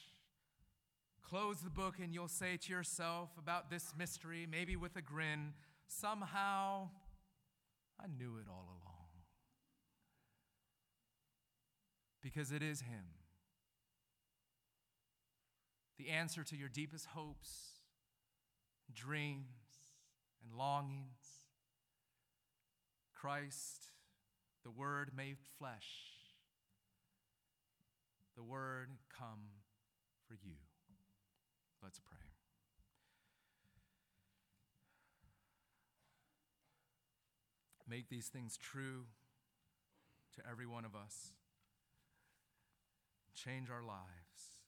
Close 1.23 1.59
the 1.61 1.71
book 1.71 1.97
and 2.03 2.15
you'll 2.15 2.29
say 2.29 2.57
to 2.57 2.73
yourself 2.73 3.31
about 3.39 3.71
this 3.71 3.93
mystery, 3.99 4.47
maybe 4.51 4.77
with 4.77 4.97
a 4.97 5.03
grin, 5.03 5.53
somehow 5.87 6.89
I 8.05 8.07
knew 8.07 8.37
it 8.37 8.47
all 8.49 8.67
along. 8.69 9.09
Because 12.23 12.53
it 12.53 12.63
is 12.63 12.83
Him. 12.83 13.05
The 15.97 16.11
answer 16.11 16.45
to 16.45 16.57
your 16.57 16.69
deepest 16.69 17.07
hopes, 17.07 17.81
dreams, 18.93 19.81
and 20.43 20.59
longings. 20.59 21.47
Christ 23.15 23.95
the 24.65 24.71
Word 24.71 25.11
made 25.15 25.37
flesh, 25.59 25.91
the 28.35 28.43
Word 28.43 28.89
come 29.17 29.63
for 30.27 30.35
you. 30.35 30.57
Let's 31.83 32.01
pray. 32.01 32.34
Make 37.89 38.09
these 38.09 38.29
things 38.29 38.57
true 38.57 39.05
to 40.37 40.43
every 40.51 40.67
one 40.67 40.85
of 40.85 40.95
us. 40.95 41.33
Change 43.35 43.71
our 43.71 43.83
lives. 43.83 44.61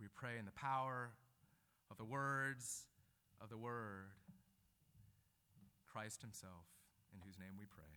We 0.00 0.06
pray 0.14 0.38
in 0.38 0.44
the 0.44 0.52
power 0.52 1.10
of 1.90 1.96
the 1.96 2.04
words 2.04 2.86
of 3.40 3.48
the 3.48 3.56
Word, 3.56 4.12
Christ 5.86 6.22
Himself, 6.22 6.66
in 7.12 7.20
whose 7.24 7.38
name 7.38 7.56
we 7.58 7.66
pray. 7.66 7.95